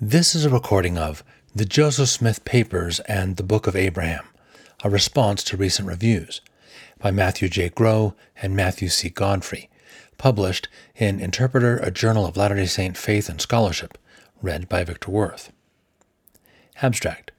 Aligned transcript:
This 0.00 0.36
is 0.36 0.44
a 0.44 0.50
recording 0.50 0.96
of 0.96 1.24
The 1.56 1.64
Joseph 1.64 2.08
Smith 2.08 2.44
Papers 2.44 3.00
and 3.00 3.36
the 3.36 3.42
Book 3.42 3.66
of 3.66 3.74
Abraham, 3.74 4.26
a 4.84 4.88
response 4.88 5.42
to 5.42 5.56
recent 5.56 5.88
reviews 5.88 6.40
by 7.00 7.10
Matthew 7.10 7.48
J. 7.48 7.70
Grow 7.70 8.14
and 8.40 8.54
Matthew 8.54 8.90
C. 8.90 9.08
Godfrey, 9.08 9.68
published 10.16 10.68
in 10.94 11.18
Interpreter, 11.18 11.78
a 11.78 11.90
Journal 11.90 12.26
of 12.26 12.36
Latter 12.36 12.54
day 12.54 12.66
Saint 12.66 12.96
Faith 12.96 13.28
and 13.28 13.40
Scholarship, 13.40 13.98
read 14.40 14.68
by 14.68 14.84
Victor 14.84 15.10
Worth. 15.10 15.50
Abstract 16.80 17.32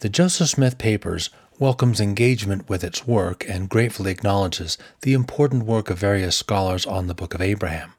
The 0.00 0.10
Joseph 0.10 0.50
Smith 0.50 0.76
Papers 0.76 1.30
welcomes 1.58 1.98
engagement 1.98 2.68
with 2.68 2.84
its 2.84 3.06
work 3.06 3.42
and 3.48 3.70
gratefully 3.70 4.10
acknowledges 4.10 4.76
the 5.00 5.14
important 5.14 5.64
work 5.64 5.88
of 5.88 5.96
various 5.96 6.36
scholars 6.36 6.84
on 6.84 7.06
the 7.06 7.14
Book 7.14 7.32
of 7.32 7.40
Abraham. 7.40 7.94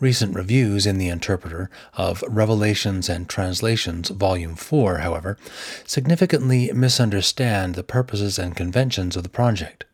Recent 0.00 0.34
reviews 0.34 0.86
in 0.86 0.98
The 0.98 1.08
Interpreter 1.08 1.70
of 1.94 2.22
Revelations 2.28 3.08
and 3.08 3.28
Translations, 3.28 4.10
Volume 4.10 4.54
4, 4.54 4.98
however, 4.98 5.38
significantly 5.86 6.70
misunderstand 6.72 7.74
the 7.74 7.82
purposes 7.82 8.38
and 8.38 8.56
conventions 8.56 9.16
of 9.16 9.22
the 9.22 9.28
project. 9.28 9.84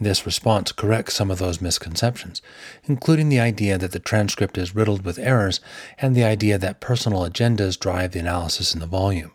This 0.00 0.26
response 0.26 0.72
corrects 0.72 1.14
some 1.14 1.30
of 1.30 1.38
those 1.38 1.60
misconceptions, 1.60 2.42
including 2.84 3.28
the 3.28 3.40
idea 3.40 3.78
that 3.78 3.92
the 3.92 4.00
transcript 4.00 4.58
is 4.58 4.74
riddled 4.74 5.04
with 5.04 5.18
errors 5.18 5.60
and 5.98 6.14
the 6.14 6.24
idea 6.24 6.58
that 6.58 6.80
personal 6.80 7.22
agendas 7.22 7.78
drive 7.78 8.12
the 8.12 8.18
analysis 8.18 8.74
in 8.74 8.80
the 8.80 8.86
volume. 8.86 9.30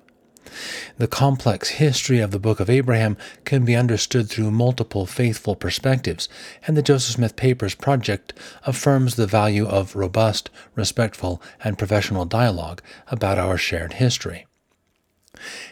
The 0.97 1.07
complex 1.07 1.69
history 1.69 2.19
of 2.19 2.31
the 2.31 2.39
Book 2.39 2.59
of 2.59 2.69
Abraham 2.69 3.17
can 3.45 3.65
be 3.65 3.75
understood 3.75 4.29
through 4.29 4.51
multiple 4.51 5.05
faithful 5.05 5.55
perspectives, 5.55 6.27
and 6.67 6.75
the 6.75 6.81
Joseph 6.81 7.15
Smith 7.15 7.35
Papers 7.35 7.75
project 7.75 8.33
affirms 8.65 9.15
the 9.15 9.27
value 9.27 9.67
of 9.67 9.95
robust, 9.95 10.49
respectful, 10.75 11.41
and 11.63 11.77
professional 11.77 12.25
dialogue 12.25 12.81
about 13.07 13.37
our 13.37 13.57
shared 13.57 13.93
history. 13.93 14.45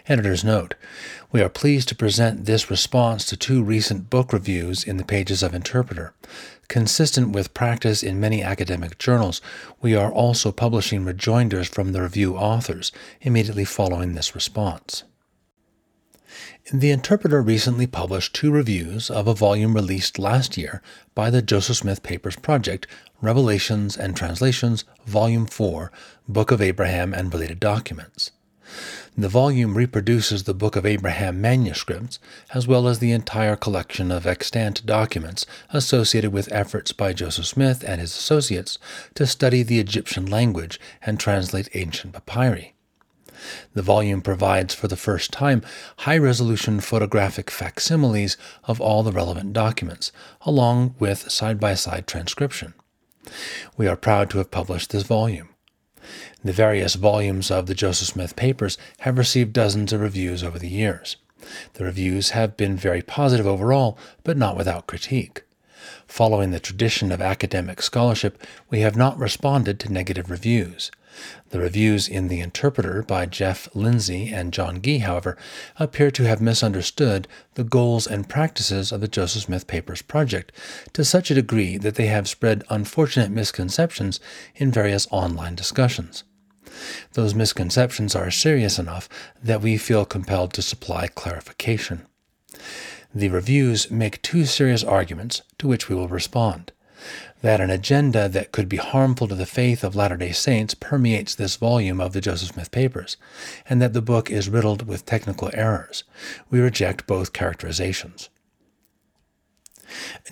Editor's 0.07 0.43
note 0.43 0.75
We 1.31 1.41
are 1.41 1.49
pleased 1.49 1.87
to 1.89 1.95
present 1.95 2.45
this 2.45 2.69
response 2.69 3.25
to 3.25 3.37
two 3.37 3.63
recent 3.63 4.09
book 4.09 4.33
reviews 4.33 4.83
in 4.83 4.97
the 4.97 5.03
pages 5.03 5.43
of 5.43 5.53
Interpreter. 5.53 6.13
Consistent 6.67 7.31
with 7.31 7.53
practice 7.53 8.03
in 8.03 8.19
many 8.19 8.43
academic 8.43 8.97
journals, 8.97 9.41
we 9.81 9.95
are 9.95 10.11
also 10.11 10.51
publishing 10.51 11.05
rejoinders 11.05 11.67
from 11.67 11.91
the 11.91 12.01
review 12.01 12.35
authors 12.35 12.91
immediately 13.21 13.65
following 13.65 14.13
this 14.13 14.35
response. 14.35 15.03
The 16.73 16.91
Interpreter 16.91 17.41
recently 17.41 17.87
published 17.87 18.35
two 18.35 18.51
reviews 18.51 19.09
of 19.09 19.25
a 19.25 19.33
volume 19.33 19.73
released 19.73 20.19
last 20.19 20.57
year 20.57 20.81
by 21.15 21.29
the 21.29 21.41
Joseph 21.41 21.77
Smith 21.77 22.03
Papers 22.03 22.35
Project, 22.35 22.85
Revelations 23.21 23.95
and 23.95 24.17
Translations, 24.17 24.83
Volume 25.05 25.45
4, 25.45 25.91
Book 26.27 26.51
of 26.51 26.61
Abraham 26.61 27.13
and 27.13 27.33
Related 27.33 27.61
Documents. 27.61 28.31
The 29.19 29.29
volume 29.29 29.75
reproduces 29.75 30.43
the 30.43 30.53
Book 30.53 30.75
of 30.75 30.85
Abraham 30.85 31.41
manuscripts, 31.41 32.19
as 32.53 32.67
well 32.67 32.87
as 32.87 32.99
the 32.99 33.11
entire 33.11 33.55
collection 33.55 34.11
of 34.11 34.27
extant 34.27 34.85
documents 34.85 35.43
associated 35.71 36.31
with 36.31 36.51
efforts 36.51 36.91
by 36.91 37.13
Joseph 37.13 37.47
Smith 37.47 37.83
and 37.83 37.99
his 37.99 38.15
associates 38.15 38.77
to 39.15 39.25
study 39.25 39.63
the 39.63 39.79
Egyptian 39.79 40.27
language 40.27 40.79
and 41.01 41.19
translate 41.19 41.67
ancient 41.73 42.13
papyri. 42.13 42.75
The 43.73 43.81
volume 43.81 44.21
provides 44.21 44.75
for 44.75 44.87
the 44.87 44.95
first 44.95 45.33
time 45.33 45.63
high 45.99 46.19
resolution 46.19 46.79
photographic 46.79 47.49
facsimiles 47.49 48.37
of 48.65 48.79
all 48.79 49.01
the 49.01 49.11
relevant 49.11 49.51
documents, 49.51 50.11
along 50.41 50.93
with 50.99 51.31
side 51.31 51.59
by 51.59 51.73
side 51.73 52.05
transcription. 52.05 52.75
We 53.77 53.87
are 53.87 53.95
proud 53.95 54.29
to 54.29 54.37
have 54.37 54.51
published 54.51 54.91
this 54.91 55.03
volume. 55.03 55.49
The 56.43 56.53
various 56.53 56.95
volumes 56.95 57.51
of 57.51 57.65
the 57.65 57.73
Joseph 57.73 58.07
Smith 58.07 58.35
papers 58.35 58.77
have 58.99 59.17
received 59.17 59.53
dozens 59.53 59.91
of 59.91 60.01
reviews 60.01 60.43
over 60.43 60.57
the 60.57 60.69
years. 60.69 61.17
The 61.73 61.85
reviews 61.85 62.31
have 62.31 62.57
been 62.57 62.75
very 62.75 63.01
positive 63.01 63.47
overall, 63.47 63.97
but 64.23 64.37
not 64.37 64.57
without 64.57 64.87
critique. 64.87 65.43
Following 66.07 66.51
the 66.51 66.59
tradition 66.59 67.11
of 67.11 67.21
academic 67.21 67.81
scholarship, 67.81 68.41
we 68.69 68.79
have 68.81 68.95
not 68.95 69.19
responded 69.19 69.79
to 69.79 69.91
negative 69.91 70.29
reviews. 70.29 70.91
The 71.49 71.59
reviews 71.59 72.07
in 72.07 72.27
The 72.27 72.41
Interpreter 72.41 73.03
by 73.03 73.25
Jeff 73.25 73.67
Lindsay 73.73 74.29
and 74.29 74.53
John 74.53 74.81
Gee, 74.81 74.99
however, 74.99 75.37
appear 75.77 76.11
to 76.11 76.23
have 76.23 76.41
misunderstood 76.41 77.27
the 77.55 77.63
goals 77.63 78.05
and 78.07 78.29
practices 78.29 78.91
of 78.91 79.01
the 79.01 79.07
Joseph 79.07 79.43
Smith 79.43 79.67
Papers 79.67 80.01
project 80.01 80.51
to 80.93 81.05
such 81.05 81.31
a 81.31 81.35
degree 81.35 81.77
that 81.77 81.95
they 81.95 82.07
have 82.07 82.27
spread 82.27 82.63
unfortunate 82.69 83.31
misconceptions 83.31 84.19
in 84.55 84.71
various 84.71 85.07
online 85.11 85.55
discussions. 85.55 86.23
Those 87.13 87.33
misconceptions 87.33 88.15
are 88.15 88.29
serious 88.29 88.77
enough 88.77 89.09
that 89.41 89.61
we 89.61 89.77
feel 89.77 90.05
compelled 90.05 90.53
to 90.53 90.61
supply 90.61 91.07
clarification. 91.07 92.05
The 93.15 93.29
reviews 93.29 93.89
make 93.89 94.21
two 94.21 94.45
serious 94.45 94.83
arguments 94.83 95.41
to 95.57 95.67
which 95.67 95.89
we 95.89 95.95
will 95.95 96.07
respond 96.07 96.71
that 97.41 97.61
an 97.61 97.69
agenda 97.69 98.27
that 98.27 98.51
could 98.51 98.67
be 98.67 98.77
harmful 98.77 99.27
to 99.27 99.35
the 99.35 99.45
faith 99.45 99.83
of 99.83 99.95
Latter 99.95 100.17
day 100.17 100.31
Saints 100.31 100.73
permeates 100.73 101.35
this 101.35 101.55
volume 101.55 102.01
of 102.01 102.13
the 102.13 102.21
Joseph 102.21 102.49
Smith 102.49 102.71
Papers, 102.71 103.17
and 103.69 103.81
that 103.81 103.93
the 103.93 104.01
book 104.01 104.31
is 104.31 104.49
riddled 104.49 104.87
with 104.87 105.05
technical 105.05 105.51
errors. 105.53 106.03
We 106.49 106.59
reject 106.59 107.07
both 107.07 107.33
characterizations. 107.33 108.29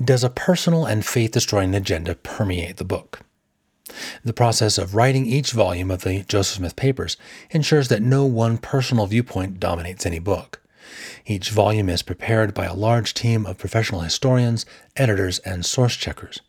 Does 0.03 0.23
a 0.23 0.29
personal 0.29 0.85
and 0.85 1.05
faith 1.05 1.31
destroying 1.31 1.75
agenda 1.75 2.16
permeate 2.16 2.77
the 2.77 2.83
book? 2.83 3.22
The 4.23 4.33
process 4.33 4.77
of 4.77 4.95
writing 4.95 5.25
each 5.25 5.51
volume 5.51 5.91
of 5.91 6.01
the 6.01 6.23
Joseph 6.23 6.57
Smith 6.57 6.75
Papers 6.75 7.17
ensures 7.51 7.87
that 7.89 8.01
no 8.01 8.25
one 8.25 8.57
personal 8.57 9.05
viewpoint 9.05 9.59
dominates 9.59 10.05
any 10.05 10.19
book. 10.19 10.61
Each 11.25 11.51
volume 11.51 11.89
is 11.89 12.01
prepared 12.01 12.53
by 12.53 12.66
a 12.66 12.73
large 12.73 13.13
team 13.13 13.45
of 13.45 13.57
professional 13.57 14.01
historians, 14.01 14.66
editors, 14.95 15.39
and 15.39 15.66
source 15.66 15.95
checkers. 15.95 16.41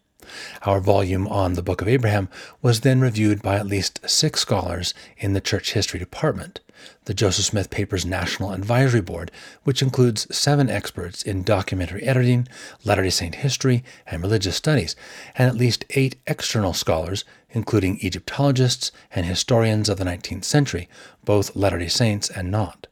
Our 0.62 0.80
volume 0.80 1.26
on 1.28 1.54
the 1.54 1.62
Book 1.62 1.80
of 1.80 1.88
Abraham 1.88 2.28
was 2.62 2.80
then 2.80 3.00
reviewed 3.00 3.42
by 3.42 3.56
at 3.56 3.66
least 3.66 4.00
six 4.08 4.40
scholars 4.40 4.94
in 5.16 5.32
the 5.32 5.40
Church 5.40 5.72
History 5.72 5.98
Department, 5.98 6.60
the 7.04 7.14
Joseph 7.14 7.44
Smith 7.46 7.70
Papers 7.70 8.04
National 8.04 8.52
Advisory 8.52 9.00
Board, 9.00 9.30
which 9.64 9.82
includes 9.82 10.26
seven 10.36 10.68
experts 10.68 11.22
in 11.22 11.42
documentary 11.42 12.02
editing, 12.02 12.48
Latter 12.84 13.02
day 13.02 13.10
Saint 13.10 13.36
history, 13.36 13.84
and 14.06 14.22
religious 14.22 14.56
studies, 14.56 14.96
and 15.36 15.48
at 15.48 15.56
least 15.56 15.84
eight 15.90 16.16
external 16.26 16.72
scholars, 16.72 17.24
including 17.50 17.98
Egyptologists 18.04 18.92
and 19.14 19.26
historians 19.26 19.88
of 19.88 19.98
the 19.98 20.04
19th 20.04 20.44
century, 20.44 20.88
both 21.24 21.56
Latter 21.56 21.78
day 21.78 21.88
Saints 21.88 22.28
and 22.30 22.50
not. 22.50 22.86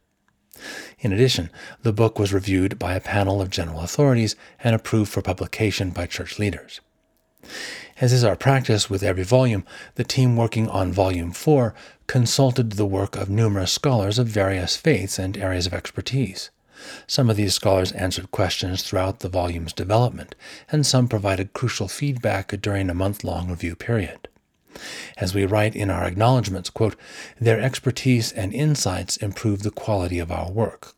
In 1.00 1.12
addition, 1.12 1.50
the 1.82 1.92
book 1.92 2.18
was 2.18 2.32
reviewed 2.32 2.78
by 2.78 2.94
a 2.94 3.00
panel 3.00 3.42
of 3.42 3.50
general 3.50 3.80
authorities 3.80 4.36
and 4.62 4.74
approved 4.74 5.10
for 5.10 5.20
publication 5.20 5.90
by 5.90 6.06
church 6.06 6.38
leaders. 6.38 6.80
As 8.00 8.12
is 8.12 8.24
our 8.24 8.36
practice 8.36 8.90
with 8.90 9.02
every 9.02 9.22
volume, 9.22 9.64
the 9.94 10.04
team 10.04 10.36
working 10.36 10.68
on 10.68 10.92
Volume 10.92 11.32
4 11.32 11.74
consulted 12.06 12.72
the 12.72 12.86
work 12.86 13.16
of 13.16 13.30
numerous 13.30 13.72
scholars 13.72 14.18
of 14.18 14.26
various 14.26 14.76
faiths 14.76 15.18
and 15.18 15.36
areas 15.36 15.66
of 15.66 15.74
expertise. 15.74 16.50
Some 17.06 17.30
of 17.30 17.36
these 17.36 17.54
scholars 17.54 17.92
answered 17.92 18.30
questions 18.30 18.82
throughout 18.82 19.20
the 19.20 19.28
volume's 19.28 19.72
development, 19.72 20.34
and 20.70 20.84
some 20.84 21.08
provided 21.08 21.52
crucial 21.52 21.88
feedback 21.88 22.60
during 22.60 22.90
a 22.90 22.94
month 22.94 23.24
long 23.24 23.48
review 23.48 23.76
period. 23.76 24.28
As 25.16 25.34
we 25.34 25.46
write 25.46 25.76
in 25.76 25.88
our 25.88 26.04
acknowledgments, 26.04 26.68
quote, 26.70 26.96
their 27.40 27.60
expertise 27.60 28.32
and 28.32 28.52
insights 28.52 29.16
improve 29.18 29.62
the 29.62 29.70
quality 29.70 30.18
of 30.18 30.32
our 30.32 30.50
work. 30.50 30.94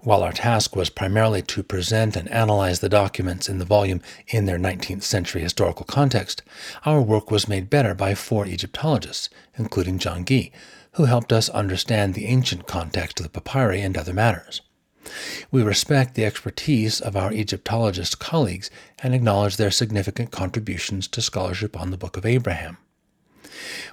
While 0.00 0.22
our 0.22 0.32
task 0.32 0.74
was 0.74 0.90
primarily 0.90 1.42
to 1.42 1.62
present 1.62 2.16
and 2.16 2.28
analyze 2.30 2.80
the 2.80 2.88
documents 2.88 3.48
in 3.48 3.58
the 3.58 3.64
volume 3.64 4.00
in 4.28 4.46
their 4.46 4.58
19th 4.58 5.02
century 5.02 5.42
historical 5.42 5.86
context, 5.86 6.42
our 6.84 7.00
work 7.00 7.30
was 7.30 7.48
made 7.48 7.70
better 7.70 7.94
by 7.94 8.14
four 8.14 8.46
Egyptologists, 8.46 9.28
including 9.56 9.98
John 9.98 10.24
Gee, 10.24 10.52
who 10.92 11.04
helped 11.04 11.32
us 11.32 11.48
understand 11.48 12.14
the 12.14 12.26
ancient 12.26 12.66
context 12.66 13.20
of 13.20 13.24
the 13.24 13.40
papyri 13.40 13.80
and 13.80 13.96
other 13.96 14.12
matters. 14.12 14.60
We 15.50 15.62
respect 15.62 16.14
the 16.14 16.24
expertise 16.24 17.00
of 17.00 17.16
our 17.16 17.32
Egyptologist 17.32 18.18
colleagues 18.18 18.70
and 18.98 19.14
acknowledge 19.14 19.56
their 19.56 19.70
significant 19.70 20.30
contributions 20.30 21.08
to 21.08 21.22
scholarship 21.22 21.78
on 21.78 21.90
the 21.90 21.96
Book 21.96 22.16
of 22.16 22.26
Abraham. 22.26 22.78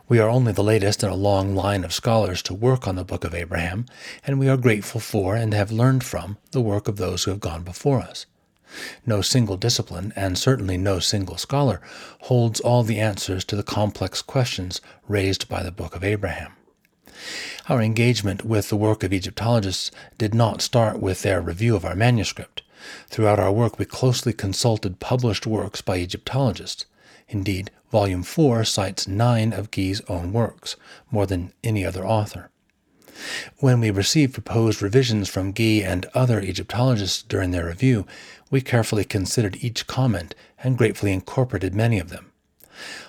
We 0.09 0.19
are 0.19 0.29
only 0.29 0.53
the 0.53 0.63
latest 0.63 1.03
in 1.03 1.09
a 1.09 1.15
long 1.15 1.53
line 1.53 1.83
of 1.83 1.91
scholars 1.93 2.41
to 2.43 2.53
work 2.53 2.87
on 2.87 2.95
the 2.95 3.03
Book 3.03 3.25
of 3.25 3.35
Abraham, 3.35 3.85
and 4.25 4.39
we 4.39 4.47
are 4.47 4.55
grateful 4.55 5.01
for 5.01 5.35
and 5.35 5.53
have 5.53 5.69
learned 5.69 6.05
from 6.05 6.37
the 6.51 6.61
work 6.61 6.87
of 6.87 6.95
those 6.95 7.25
who 7.25 7.31
have 7.31 7.41
gone 7.41 7.63
before 7.63 7.99
us. 7.99 8.25
No 9.05 9.21
single 9.21 9.57
discipline, 9.57 10.13
and 10.15 10.37
certainly 10.37 10.77
no 10.77 10.99
single 10.99 11.35
scholar, 11.35 11.81
holds 12.21 12.61
all 12.61 12.83
the 12.83 13.01
answers 13.01 13.43
to 13.45 13.57
the 13.57 13.63
complex 13.63 14.21
questions 14.21 14.79
raised 15.09 15.49
by 15.49 15.61
the 15.61 15.73
Book 15.73 15.93
of 15.93 16.05
Abraham. 16.05 16.53
Our 17.67 17.81
engagement 17.81 18.45
with 18.45 18.69
the 18.69 18.77
work 18.77 19.03
of 19.03 19.11
Egyptologists 19.11 19.91
did 20.17 20.33
not 20.33 20.61
start 20.61 21.01
with 21.01 21.21
their 21.21 21.41
review 21.41 21.75
of 21.75 21.83
our 21.83 21.95
manuscript. 21.95 22.61
Throughout 23.09 23.39
our 23.39 23.51
work, 23.51 23.77
we 23.77 23.83
closely 23.83 24.31
consulted 24.31 25.01
published 25.01 25.45
works 25.45 25.81
by 25.81 25.97
Egyptologists. 25.97 26.85
Indeed, 27.27 27.71
Volume 27.91 28.23
4 28.23 28.65
cites 28.65 29.07
nine 29.07 29.53
of 29.53 29.71
Guy's 29.71 30.01
own 30.09 30.33
works, 30.33 30.75
more 31.09 31.25
than 31.25 31.53
any 31.63 31.85
other 31.85 32.05
author. 32.05 32.49
When 33.59 33.79
we 33.79 33.89
received 33.89 34.33
proposed 34.33 34.81
revisions 34.81 35.29
from 35.29 35.51
Guy 35.51 35.81
and 35.83 36.05
other 36.13 36.39
Egyptologists 36.39 37.23
during 37.23 37.51
their 37.51 37.65
review, 37.65 38.05
we 38.51 38.61
carefully 38.61 39.03
considered 39.03 39.57
each 39.61 39.87
comment 39.87 40.35
and 40.61 40.77
gratefully 40.77 41.13
incorporated 41.13 41.73
many 41.73 41.97
of 41.97 42.09
them. 42.09 42.31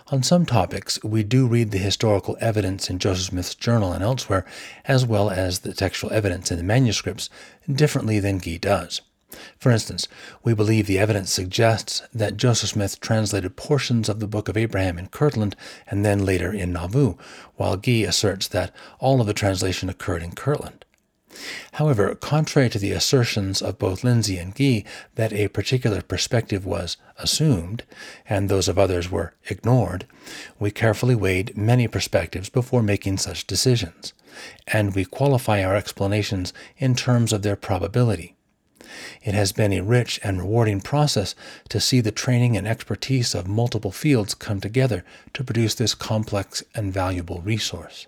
On 0.08 0.22
some 0.22 0.46
topics, 0.46 1.02
we 1.04 1.22
do 1.22 1.46
read 1.46 1.72
the 1.72 1.78
historical 1.78 2.38
evidence 2.40 2.88
in 2.88 2.98
Joseph 2.98 3.26
Smith's 3.26 3.54
journal 3.54 3.92
and 3.92 4.02
elsewhere, 4.02 4.46
as 4.86 5.04
well 5.04 5.28
as 5.28 5.58
the 5.58 5.74
textual 5.74 6.12
evidence 6.12 6.50
in 6.50 6.56
the 6.56 6.64
manuscripts, 6.64 7.28
differently 7.70 8.18
than 8.18 8.38
Guy 8.38 8.56
does. 8.56 9.02
For 9.58 9.70
instance, 9.70 10.08
we 10.42 10.54
believe 10.54 10.86
the 10.86 10.98
evidence 10.98 11.32
suggests 11.32 12.02
that 12.14 12.36
Joseph 12.36 12.70
Smith 12.70 12.98
translated 13.00 13.56
portions 13.56 14.08
of 14.08 14.20
the 14.20 14.26
Book 14.26 14.48
of 14.48 14.56
Abraham 14.56 14.98
in 14.98 15.08
Kirtland 15.08 15.54
and 15.86 16.04
then 16.04 16.24
later 16.24 16.52
in 16.52 16.72
Nauvoo, 16.72 17.14
while 17.56 17.76
Guy 17.76 18.04
asserts 18.06 18.48
that 18.48 18.74
all 18.98 19.20
of 19.20 19.26
the 19.26 19.34
translation 19.34 19.90
occurred 19.90 20.22
in 20.22 20.32
Kirtland. 20.32 20.86
However, 21.72 22.14
contrary 22.14 22.70
to 22.70 22.78
the 22.78 22.92
assertions 22.92 23.60
of 23.60 23.78
both 23.78 24.02
Lindsay 24.02 24.38
and 24.38 24.54
Guy 24.54 24.84
that 25.16 25.32
a 25.32 25.48
particular 25.48 26.00
perspective 26.00 26.64
was 26.64 26.96
assumed 27.18 27.84
and 28.26 28.48
those 28.48 28.66
of 28.66 28.78
others 28.78 29.10
were 29.10 29.34
ignored, 29.50 30.06
we 30.58 30.70
carefully 30.70 31.14
weighed 31.14 31.54
many 31.54 31.86
perspectives 31.86 32.48
before 32.48 32.82
making 32.82 33.18
such 33.18 33.46
decisions, 33.46 34.14
and 34.66 34.94
we 34.94 35.04
qualify 35.04 35.62
our 35.62 35.76
explanations 35.76 36.54
in 36.78 36.94
terms 36.94 37.32
of 37.32 37.42
their 37.42 37.56
probability. 37.56 38.37
It 39.22 39.34
has 39.34 39.52
been 39.52 39.72
a 39.72 39.82
rich 39.82 40.20
and 40.22 40.38
rewarding 40.38 40.80
process 40.80 41.34
to 41.68 41.80
see 41.80 42.00
the 42.00 42.12
training 42.12 42.56
and 42.56 42.66
expertise 42.66 43.34
of 43.34 43.46
multiple 43.46 43.92
fields 43.92 44.34
come 44.34 44.60
together 44.60 45.04
to 45.34 45.44
produce 45.44 45.74
this 45.74 45.94
complex 45.94 46.62
and 46.74 46.92
valuable 46.92 47.40
resource. 47.40 48.06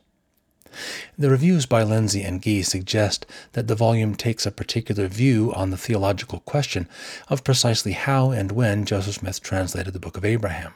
The 1.18 1.30
reviews 1.30 1.66
by 1.66 1.82
Lindsay 1.82 2.22
and 2.22 2.40
Gee 2.40 2.62
suggest 2.62 3.26
that 3.52 3.66
the 3.66 3.74
volume 3.74 4.14
takes 4.14 4.46
a 4.46 4.52
particular 4.52 5.08
view 5.08 5.52
on 5.54 5.70
the 5.70 5.76
theological 5.76 6.40
question 6.40 6.88
of 7.28 7.44
precisely 7.44 7.92
how 7.92 8.30
and 8.30 8.52
when 8.52 8.84
Joseph 8.84 9.16
Smith 9.16 9.42
translated 9.42 9.92
the 9.92 10.00
Book 10.00 10.16
of 10.16 10.24
Abraham. 10.24 10.72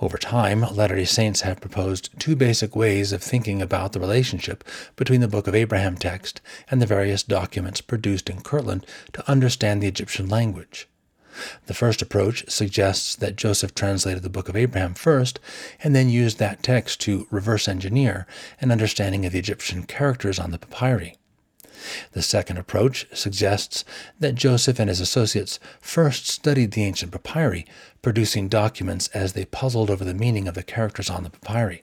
Over 0.00 0.18
time, 0.18 0.62
Latter 0.62 0.96
day 0.96 1.04
Saints 1.04 1.42
have 1.42 1.60
proposed 1.60 2.10
two 2.18 2.36
basic 2.36 2.74
ways 2.74 3.12
of 3.12 3.22
thinking 3.22 3.60
about 3.60 3.92
the 3.92 4.00
relationship 4.00 4.64
between 4.96 5.20
the 5.20 5.28
Book 5.28 5.46
of 5.46 5.54
Abraham 5.54 5.96
text 5.96 6.40
and 6.70 6.80
the 6.80 6.86
various 6.86 7.22
documents 7.22 7.80
produced 7.80 8.30
in 8.30 8.40
Kirtland 8.40 8.86
to 9.12 9.30
understand 9.30 9.82
the 9.82 9.88
Egyptian 9.88 10.28
language. 10.28 10.88
The 11.66 11.74
first 11.74 12.02
approach 12.02 12.50
suggests 12.50 13.14
that 13.16 13.36
Joseph 13.36 13.74
translated 13.74 14.22
the 14.22 14.28
Book 14.28 14.48
of 14.48 14.56
Abraham 14.56 14.94
first 14.94 15.38
and 15.82 15.94
then 15.94 16.10
used 16.10 16.38
that 16.38 16.62
text 16.62 17.00
to 17.02 17.26
reverse 17.30 17.68
engineer 17.68 18.26
an 18.60 18.72
understanding 18.72 19.24
of 19.24 19.32
the 19.32 19.38
Egyptian 19.38 19.84
characters 19.84 20.38
on 20.38 20.50
the 20.50 20.58
papyri. 20.58 21.16
The 22.12 22.22
second 22.22 22.58
approach 22.58 23.06
suggests 23.12 23.84
that 24.18 24.34
Joseph 24.34 24.78
and 24.78 24.88
his 24.88 25.00
associates 25.00 25.58
first 25.80 26.26
studied 26.26 26.72
the 26.72 26.84
ancient 26.84 27.12
papyri, 27.12 27.66
producing 28.02 28.48
documents 28.48 29.08
as 29.08 29.32
they 29.32 29.44
puzzled 29.44 29.90
over 29.90 30.04
the 30.04 30.14
meaning 30.14 30.48
of 30.48 30.54
the 30.54 30.62
characters 30.62 31.10
on 31.10 31.24
the 31.24 31.30
papyri. 31.30 31.82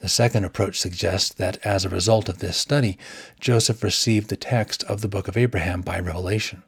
The 0.00 0.08
second 0.08 0.44
approach 0.44 0.80
suggests 0.80 1.32
that 1.34 1.64
as 1.64 1.84
a 1.84 1.88
result 1.88 2.28
of 2.28 2.38
this 2.38 2.56
study, 2.56 2.98
Joseph 3.38 3.82
received 3.82 4.28
the 4.28 4.36
text 4.36 4.82
of 4.84 5.00
the 5.00 5.08
Book 5.08 5.28
of 5.28 5.36
Abraham 5.36 5.82
by 5.82 6.00
revelation. 6.00 6.64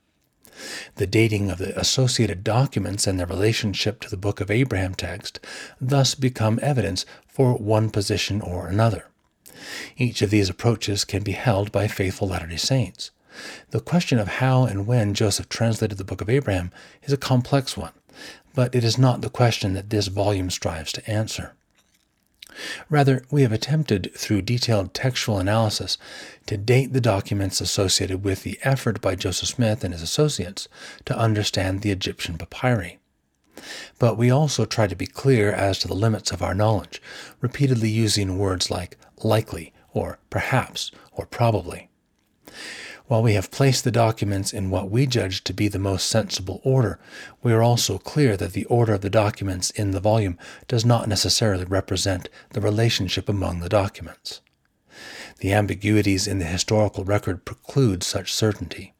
The 0.94 1.06
dating 1.06 1.50
of 1.50 1.58
the 1.58 1.78
associated 1.78 2.44
documents 2.44 3.06
and 3.06 3.18
their 3.18 3.26
relationship 3.26 4.00
to 4.00 4.10
the 4.10 4.16
Book 4.16 4.40
of 4.40 4.50
Abraham 4.50 4.94
text 4.94 5.40
thus 5.80 6.14
become 6.14 6.60
evidence 6.62 7.04
for 7.26 7.54
one 7.54 7.90
position 7.90 8.40
or 8.40 8.68
another. 8.68 9.08
Each 9.96 10.22
of 10.22 10.30
these 10.30 10.48
approaches 10.48 11.04
can 11.04 11.22
be 11.22 11.32
held 11.32 11.72
by 11.72 11.88
faithful 11.88 12.28
Latter 12.28 12.46
day 12.46 12.56
Saints. 12.56 13.10
The 13.70 13.80
question 13.80 14.18
of 14.18 14.28
how 14.28 14.64
and 14.64 14.86
when 14.86 15.14
Joseph 15.14 15.48
translated 15.48 15.98
the 15.98 16.04
Book 16.04 16.20
of 16.20 16.30
Abraham 16.30 16.70
is 17.02 17.12
a 17.12 17.16
complex 17.16 17.76
one, 17.76 17.92
but 18.54 18.74
it 18.74 18.84
is 18.84 18.96
not 18.98 19.20
the 19.20 19.30
question 19.30 19.74
that 19.74 19.90
this 19.90 20.06
volume 20.06 20.50
strives 20.50 20.92
to 20.92 21.10
answer. 21.10 21.54
Rather, 22.88 23.24
we 23.30 23.42
have 23.42 23.52
attempted, 23.52 24.12
through 24.14 24.42
detailed 24.42 24.94
textual 24.94 25.38
analysis, 25.38 25.98
to 26.46 26.56
date 26.56 26.92
the 26.92 27.00
documents 27.00 27.60
associated 27.60 28.22
with 28.22 28.44
the 28.44 28.58
effort 28.62 29.00
by 29.00 29.16
Joseph 29.16 29.48
Smith 29.48 29.82
and 29.82 29.92
his 29.92 30.02
associates 30.02 30.68
to 31.04 31.18
understand 31.18 31.80
the 31.80 31.90
Egyptian 31.90 32.38
papyri. 32.38 32.98
But 33.98 34.16
we 34.16 34.30
also 34.30 34.64
try 34.64 34.86
to 34.86 34.96
be 34.96 35.06
clear 35.06 35.50
as 35.52 35.78
to 35.80 35.88
the 35.88 35.94
limits 35.94 36.30
of 36.30 36.42
our 36.42 36.54
knowledge, 36.54 37.00
repeatedly 37.40 37.88
using 37.88 38.38
words 38.38 38.70
like 38.70 38.98
likely, 39.22 39.72
or 39.92 40.18
perhaps, 40.30 40.90
or 41.12 41.26
probably. 41.26 41.88
While 43.06 43.22
we 43.22 43.34
have 43.34 43.50
placed 43.50 43.84
the 43.84 43.90
documents 43.90 44.52
in 44.52 44.70
what 44.70 44.90
we 44.90 45.06
judge 45.06 45.44
to 45.44 45.52
be 45.52 45.68
the 45.68 45.78
most 45.78 46.06
sensible 46.06 46.62
order, 46.64 46.98
we 47.42 47.52
are 47.52 47.62
also 47.62 47.98
clear 47.98 48.34
that 48.38 48.54
the 48.54 48.64
order 48.64 48.94
of 48.94 49.02
the 49.02 49.10
documents 49.10 49.70
in 49.70 49.90
the 49.90 50.00
volume 50.00 50.38
does 50.68 50.86
not 50.86 51.06
necessarily 51.06 51.66
represent 51.66 52.30
the 52.50 52.62
relationship 52.62 53.28
among 53.28 53.60
the 53.60 53.68
documents. 53.68 54.40
The 55.40 55.52
ambiguities 55.52 56.26
in 56.26 56.38
the 56.38 56.46
historical 56.46 57.04
record 57.04 57.44
preclude 57.44 58.02
such 58.02 58.32
certainty. 58.32 58.94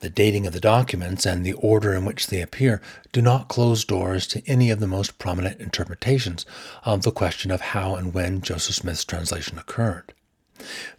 The 0.00 0.10
dating 0.10 0.46
of 0.46 0.52
the 0.52 0.60
documents 0.60 1.24
and 1.24 1.44
the 1.44 1.52
order 1.52 1.94
in 1.94 2.04
which 2.04 2.26
they 2.26 2.40
appear 2.40 2.80
do 3.12 3.22
not 3.22 3.48
close 3.48 3.84
doors 3.84 4.26
to 4.28 4.42
any 4.46 4.70
of 4.70 4.80
the 4.80 4.86
most 4.86 5.18
prominent 5.18 5.60
interpretations 5.60 6.44
of 6.84 7.02
the 7.02 7.12
question 7.12 7.50
of 7.50 7.60
how 7.60 7.94
and 7.94 8.12
when 8.12 8.40
Joseph 8.40 8.74
Smith's 8.74 9.04
translation 9.04 9.58
occurred. 9.58 10.12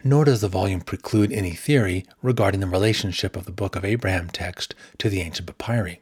Nor 0.03 0.25
does 0.25 0.41
the 0.41 0.47
volume 0.47 0.81
preclude 0.81 1.31
any 1.31 1.51
theory 1.51 2.05
regarding 2.21 2.59
the 2.59 2.67
relationship 2.67 3.35
of 3.35 3.45
the 3.45 3.51
Book 3.51 3.75
of 3.75 3.85
Abraham 3.85 4.29
text 4.29 4.75
to 4.97 5.09
the 5.09 5.21
ancient 5.21 5.47
papyri. 5.57 6.01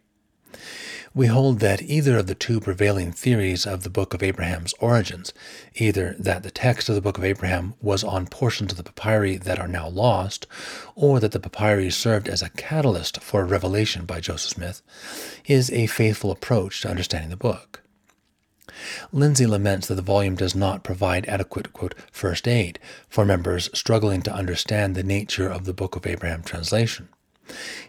We 1.13 1.27
hold 1.27 1.59
that 1.59 1.81
either 1.81 2.17
of 2.17 2.27
the 2.27 2.35
two 2.35 2.61
prevailing 2.61 3.11
theories 3.11 3.65
of 3.65 3.83
the 3.83 3.89
Book 3.89 4.13
of 4.13 4.23
Abraham's 4.23 4.73
origins, 4.79 5.33
either 5.75 6.15
that 6.17 6.43
the 6.43 6.51
text 6.51 6.87
of 6.87 6.95
the 6.95 7.01
Book 7.01 7.17
of 7.17 7.25
Abraham 7.25 7.73
was 7.81 8.01
on 8.01 8.27
portions 8.27 8.71
of 8.71 8.77
the 8.77 8.83
papyri 8.83 9.35
that 9.35 9.59
are 9.59 9.67
now 9.67 9.89
lost, 9.89 10.47
or 10.95 11.19
that 11.19 11.33
the 11.33 11.39
papyri 11.41 11.89
served 11.89 12.29
as 12.29 12.41
a 12.41 12.49
catalyst 12.51 13.21
for 13.21 13.41
a 13.41 13.45
revelation 13.45 14.05
by 14.05 14.21
Joseph 14.21 14.51
Smith, 14.51 14.81
is 15.45 15.69
a 15.71 15.87
faithful 15.87 16.31
approach 16.31 16.79
to 16.81 16.89
understanding 16.89 17.29
the 17.29 17.35
book. 17.35 17.81
Lindsay 19.11 19.45
laments 19.45 19.87
that 19.87 19.95
the 19.95 20.01
volume 20.01 20.35
does 20.37 20.55
not 20.55 20.81
provide 20.81 21.25
adequate, 21.25 21.73
quote, 21.73 21.93
first 22.09 22.47
aid 22.47 22.79
for 23.09 23.25
members 23.25 23.69
struggling 23.73 24.21
to 24.21 24.33
understand 24.33 24.95
the 24.95 25.03
nature 25.03 25.49
of 25.49 25.65
the 25.65 25.73
Book 25.73 25.97
of 25.97 26.07
Abraham 26.07 26.41
translation. 26.41 27.09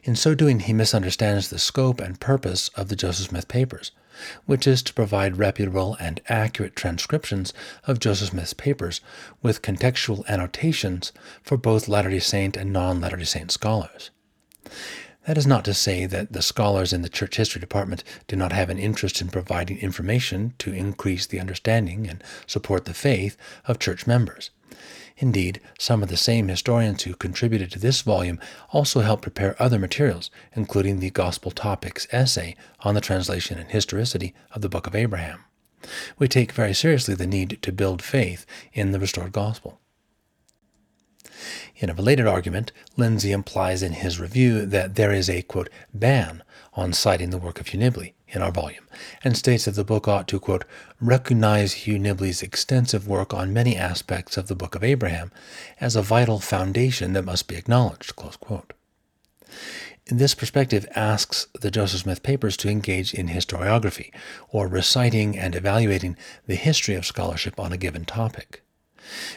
In 0.05 0.17
so 0.17 0.35
doing, 0.35 0.61
he 0.61 0.73
misunderstands 0.73 1.49
the 1.49 1.59
scope 1.59 2.01
and 2.01 2.19
purpose 2.19 2.69
of 2.69 2.89
the 2.89 2.97
Joseph 2.97 3.29
Smith 3.29 3.49
papers, 3.49 3.93
which 4.47 4.67
is 4.67 4.83
to 4.83 4.95
provide 4.95 5.39
reputable 5.39 5.97
and 6.01 6.21
accurate 6.29 6.77
transcriptions 6.77 7.53
of 7.87 8.01
Joseph 8.01 8.31
Smith's 8.31 8.55
papers 8.55 9.01
with 9.43 9.63
contextual 9.63 10.27
annotations 10.27 11.13
for 11.43 11.57
both 11.57 11.89
Latter 11.89 12.11
day 12.11 12.19
Saint 12.19 12.57
and 12.57 12.73
non 12.73 13.01
Latter 13.01 13.17
day 13.17 13.25
Saint 13.25 13.51
scholars. 13.51 14.11
That 15.27 15.39
is 15.39 15.47
not 15.47 15.65
to 15.67 15.75
say 15.75 16.07
that 16.07 16.33
the 16.33 16.43
scholars 16.43 16.93
in 16.93 17.03
the 17.03 17.09
church 17.09 17.37
history 17.37 17.61
department 17.61 18.03
do 18.27 18.35
not 18.35 18.53
have 18.53 18.71
an 18.71 18.79
interest 18.79 19.21
in 19.21 19.29
providing 19.29 19.79
information 19.79 20.55
to 20.59 20.73
increase 20.73 21.27
the 21.27 21.39
understanding 21.39 22.09
and 22.09 22.25
support 22.47 22.87
the 22.87 22.95
faith 22.95 23.37
of 23.67 23.79
church 23.79 24.07
members. 24.07 24.51
Indeed, 25.19 25.61
some 25.79 26.03
of 26.03 26.09
the 26.09 26.17
same 26.17 26.49
historians 26.49 27.03
who 27.03 27.15
contributed 27.15 27.71
to 27.73 27.79
this 27.79 28.03
volume 28.03 28.41
also 28.71 29.01
helped 29.01 29.23
prepare 29.23 29.61
other 29.63 29.79
materials, 29.79 30.31
including 30.55 30.99
the 30.99 31.11
Gospel 31.11 31.51
Topics 31.51 32.07
essay 32.11 32.57
on 32.81 32.95
the 32.95 33.01
translation 33.01 33.59
and 33.59 33.71
historicity 33.71 34.35
of 34.53 34.63
the 34.63 34.69
Book 34.69 34.87
of 34.87 34.95
Abraham. 34.95 35.45
We 36.19 36.29
take 36.29 36.53
very 36.53 36.75
seriously 36.75 37.15
the 37.15 37.27
need 37.27 37.59
to 37.63 37.73
build 37.73 38.03
faith 38.03 38.47
in 38.73 38.93
the 38.93 39.01
restored 39.01 39.33
gospel. 39.33 39.79
In 41.77 41.91
a 41.91 41.95
related 41.95 42.27
argument, 42.27 42.71
Lindsay 42.97 43.33
implies 43.33 43.83
in 43.83 43.93
his 43.93 44.21
review 44.21 44.65
that 44.67 44.95
there 44.95 45.13
is 45.13 45.29
a, 45.29 45.43
quote, 45.43 45.69
ban 45.93 46.43
on 46.75 46.93
citing 46.93 47.31
the 47.31 47.39
work 47.39 47.61
of 47.61 47.69
Hugh 47.69 47.81
Nibley 47.81 48.13
in 48.33 48.43
our 48.43 48.51
volume, 48.51 48.87
and 49.23 49.37
states 49.37 49.67
that 49.67 49.75
the 49.75 49.85
book 49.85 50.09
ought 50.09 50.27
to, 50.29 50.41
quote, 50.41 50.65
recognize 51.01 51.73
Hugh 51.73 51.99
Nibley's 51.99 52.43
extensive 52.43 53.07
work 53.07 53.33
on 53.33 53.53
many 53.53 53.77
aspects 53.77 54.37
of 54.37 54.49
the 54.49 54.57
Book 54.57 54.75
of 54.75 54.83
Abraham 54.83 55.31
as 55.81 55.95
a 55.95 56.03
vital 56.03 56.41
foundation 56.41 57.13
that 57.13 57.25
must 57.25 57.47
be 57.47 57.57
acknowledged, 57.57 58.17
close 58.17 58.37
quote. 58.37 58.73
This 60.07 60.35
perspective 60.35 60.87
asks 60.97 61.47
the 61.61 61.71
Joseph 61.71 62.01
Smith 62.01 62.23
papers 62.23 62.57
to 62.59 62.69
engage 62.69 63.15
in 63.15 63.29
historiography, 63.29 64.11
or 64.49 64.67
reciting 64.67 65.39
and 65.39 65.55
evaluating 65.55 66.17
the 66.47 66.57
history 66.57 66.95
of 66.95 67.07
scholarship 67.07 67.61
on 67.61 67.73
a 67.73 67.77
given 67.77 68.05
topic. 68.05 68.62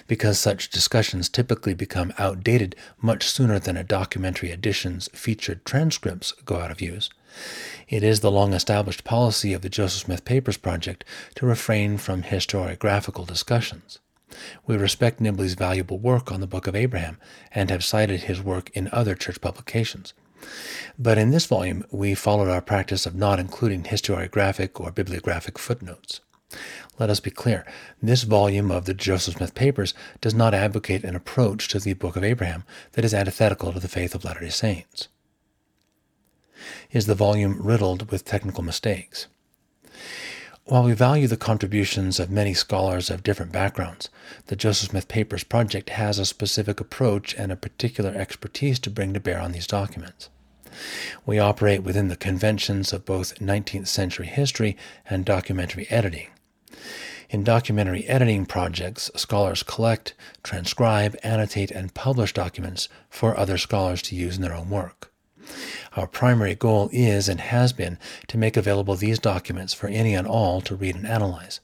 Because 0.08 0.40
such 0.40 0.70
discussions 0.70 1.30
typically 1.30 1.74
become 1.74 2.14
outdated 2.18 2.76
much 3.02 3.28
sooner 3.28 3.60
than 3.60 3.78
a 3.78 3.84
documentary 3.84 4.52
edition's 4.52 5.10
featured 5.14 5.66
transcripts 5.66 6.32
go 6.46 6.58
out 6.58 6.72
of 6.72 6.82
use, 6.82 7.10
it 7.88 8.04
is 8.04 8.20
the 8.20 8.32
long 8.32 8.54
established 8.54 9.04
policy 9.04 9.54
of 9.54 9.62
the 9.62 9.70
Joseph 9.70 10.04
Smith 10.04 10.26
Papers 10.26 10.58
Project 10.58 11.04
to 11.36 11.46
refrain 11.46 11.98
from 11.98 12.24
historiographical 12.24 13.28
discussions. 13.28 14.00
We 14.66 14.78
respect 14.78 15.22
Nibley's 15.22 15.54
valuable 15.54 16.00
work 16.00 16.32
on 16.32 16.42
the 16.42 16.48
Book 16.48 16.68
of 16.68 16.76
Abraham 16.76 17.18
and 17.52 17.70
have 17.70 17.84
cited 17.84 18.22
his 18.22 18.42
work 18.42 18.70
in 18.74 18.90
other 18.92 19.16
church 19.16 19.40
publications. 19.40 20.14
But 20.98 21.18
in 21.18 21.32
this 21.32 21.46
volume, 21.46 21.86
we 21.92 22.16
followed 22.16 22.50
our 22.50 22.62
practice 22.62 23.06
of 23.06 23.16
not 23.16 23.40
including 23.40 23.84
historiographic 23.84 24.80
or 24.80 24.92
bibliographic 24.92 25.58
footnotes. 25.58 26.22
Let 26.98 27.10
us 27.10 27.20
be 27.20 27.32
clear 27.32 27.66
this 28.02 28.24
volume 28.24 28.72
of 28.72 28.86
the 28.86 28.94
Joseph 28.94 29.36
Smith 29.36 29.54
Papers 29.54 29.94
does 30.22 30.34
not 30.34 30.54
advocate 30.54 31.04
an 31.04 31.16
approach 31.16 31.68
to 31.70 31.80
the 31.80 31.94
Book 31.94 32.16
of 32.16 32.24
Abraham 32.24 32.64
that 32.94 33.04
is 33.04 33.14
antithetical 33.14 33.74
to 33.74 33.80
the 33.80 33.90
faith 33.90 34.16
of 34.16 34.24
Latter 34.24 34.40
day 34.40 34.50
Saints. 34.50 35.10
Is 36.92 37.06
the 37.06 37.16
volume 37.16 37.60
riddled 37.62 38.12
with 38.12 38.24
technical 38.24 38.64
mistakes? 38.64 39.28
While 40.64 40.84
we 40.84 40.94
value 40.94 41.28
the 41.28 41.38
contributions 41.38 42.20
of 42.20 42.32
many 42.32 42.54
scholars 42.54 43.10
of 43.10 43.24
different 43.24 43.52
backgrounds, 43.52 44.10
the 44.48 44.56
Joseph 44.56 44.90
Smith 44.90 45.08
Papers 45.08 45.44
Project 45.44 45.92
has 45.92 46.18
a 46.18 46.26
specific 46.26 46.80
approach 46.80 47.36
and 47.36 47.52
a 47.52 47.58
particular 47.58 48.16
expertise 48.16 48.80
to 48.80 48.90
bring 48.90 49.14
to 49.14 49.20
bear 49.20 49.40
on 49.40 49.52
these 49.52 49.68
documents. 49.68 50.30
We 51.26 51.40
operate 51.40 51.84
within 51.84 52.08
the 52.08 52.16
conventions 52.16 52.94
of 52.94 53.06
both 53.06 53.40
19th 53.40 53.88
century 53.88 54.28
history 54.28 54.76
and 55.10 55.26
documentary 55.26 55.88
editing. 55.90 56.30
In 57.30 57.44
documentary 57.44 58.06
editing 58.06 58.46
projects, 58.46 59.10
scholars 59.16 59.64
collect, 59.64 60.14
transcribe, 60.44 61.18
annotate, 61.24 61.72
and 61.72 61.94
publish 61.94 62.34
documents 62.34 62.88
for 63.10 63.38
other 63.38 63.58
scholars 63.58 64.02
to 64.04 64.16
use 64.16 64.36
in 64.36 64.42
their 64.42 64.54
own 64.56 64.70
work. 64.70 65.12
Our 65.96 66.08
primary 66.08 66.56
goal 66.56 66.90
is 66.92 67.30
and 67.30 67.40
has 67.40 67.74
been 67.74 67.98
to 68.28 68.38
make 68.38 68.58
available 68.58 68.96
these 68.96 69.20
documents 69.20 69.74
for 69.74 69.88
any 69.88 70.14
and 70.14 70.28
all 70.28 70.62
to 70.62 70.76
read 70.76 70.96
and 70.96 71.08
analyze. 71.08 71.60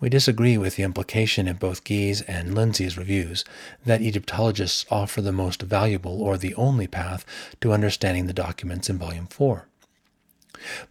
We 0.00 0.08
disagree 0.08 0.58
with 0.58 0.76
the 0.76 0.82
implication 0.84 1.48
in 1.48 1.56
both 1.56 1.84
Gee's 1.84 2.22
and 2.22 2.54
Lindsay's 2.54 2.96
reviews 2.96 3.44
that 3.84 4.00
Egyptologists 4.00 4.86
offer 4.90 5.20
the 5.20 5.32
most 5.32 5.62
valuable 5.62 6.22
or 6.22 6.36
the 6.36 6.54
only 6.54 6.86
path 6.86 7.24
to 7.60 7.72
understanding 7.72 8.26
the 8.26 8.32
documents 8.32 8.88
in 8.88 8.98
Volume 8.98 9.26
4. 9.26 9.66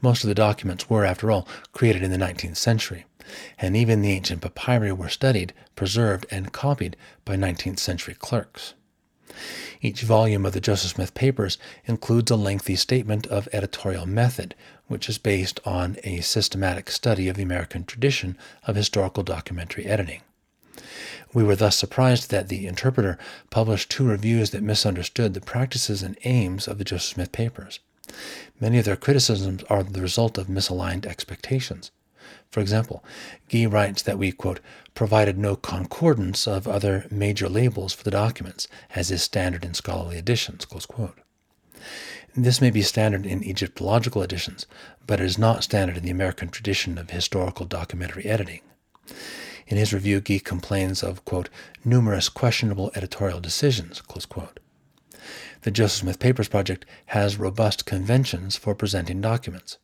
Most 0.02 0.24
of 0.24 0.28
the 0.28 0.36
documents 0.36 0.90
were, 0.90 1.06
after 1.06 1.32
all, 1.32 1.48
created 1.72 2.04
in 2.04 2.12
the 2.12 2.18
19th 2.18 2.58
century, 2.58 3.06
and 3.58 3.76
even 3.76 4.02
the 4.02 4.12
ancient 4.12 4.42
papyri 4.42 4.92
were 4.92 5.10
studied, 5.10 5.54
preserved, 5.76 6.26
and 6.32 6.54
copied 6.54 6.96
by 7.26 7.36
19th 7.36 7.80
century 7.80 8.16
clerks. 8.16 8.74
Each 9.82 10.02
volume 10.02 10.46
of 10.46 10.54
the 10.54 10.62
Joseph 10.62 10.92
Smith 10.92 11.14
Papers 11.14 11.58
includes 11.86 12.32
a 12.32 12.36
lengthy 12.36 12.76
statement 12.76 13.28
of 13.28 13.48
editorial 13.54 14.06
method, 14.06 14.56
which 14.88 15.10
is 15.10 15.18
based 15.18 15.60
on 15.66 15.98
a 16.04 16.22
systematic 16.22 16.90
study 16.90 17.28
of 17.28 17.36
the 17.36 17.44
American 17.44 17.84
tradition 17.84 18.38
of 18.66 18.76
historical 18.76 19.24
documentary 19.24 19.86
editing. 19.86 20.22
We 21.34 21.44
were 21.44 21.56
thus 21.56 21.76
surprised 21.76 22.32
that 22.32 22.48
the 22.48 22.66
interpreter 22.66 23.18
published 23.50 23.92
two 23.92 24.08
reviews 24.08 24.52
that 24.52 24.64
misunderstood 24.64 25.34
the 25.34 25.42
practices 25.42 26.02
and 26.02 26.18
aims 26.24 26.68
of 26.68 26.78
the 26.78 26.84
Joseph 26.84 27.14
Smith 27.14 27.32
Papers. 27.32 27.80
Many 28.60 28.80
of 28.80 28.86
their 28.86 28.96
criticisms 28.96 29.64
are 29.70 29.84
the 29.84 30.02
result 30.02 30.38
of 30.38 30.48
misaligned 30.48 31.06
expectations. 31.06 31.92
For 32.50 32.60
example, 32.60 33.04
Gee 33.50 33.68
writes 33.68 34.02
that 34.04 34.18
we, 34.18 34.32
quote, 34.32 34.60
provided 34.96 35.38
no 35.38 35.56
concordance 35.56 36.48
of 36.48 36.68
other 36.68 37.06
major 37.12 37.50
labels 37.50 37.94
for 37.94 38.04
the 38.04 38.12
documents, 38.12 38.68
as 38.96 39.12
is 39.12 39.22
standard 39.22 39.66
in 39.66 39.74
scholarly 39.74 40.18
editions, 40.18 40.66
close 40.66 40.86
quote. 40.86 41.20
This 42.36 42.62
may 42.62 42.70
be 42.70 42.82
standard 42.82 43.26
in 43.26 43.44
Egyptological 43.44 44.22
editions, 44.22 44.66
but 45.06 45.20
it 45.20 45.26
is 45.26 45.38
not 45.38 45.64
standard 45.64 45.98
in 45.98 46.04
the 46.04 46.12
American 46.12 46.50
tradition 46.50 46.98
of 46.98 47.10
historical 47.10 47.66
documentary 47.66 48.26
editing. 48.26 48.62
In 49.68 49.78
his 49.78 49.94
review, 49.94 50.22
Gee 50.22 50.40
complains 50.40 51.04
of, 51.04 51.26
quote, 51.26 51.50
numerous 51.84 52.30
questionable 52.30 52.92
editorial 52.96 53.40
decisions, 53.40 54.02
close 54.02 54.26
quote. 54.26 54.60
The 55.64 55.72
Joseph 55.72 56.02
Smith 56.02 56.20
Papers 56.20 56.48
Project 56.48 56.86
has 57.08 57.38
robust 57.38 57.86
conventions 57.86 58.56
for 58.56 58.76
presenting 58.76 59.20
documents. 59.20 59.78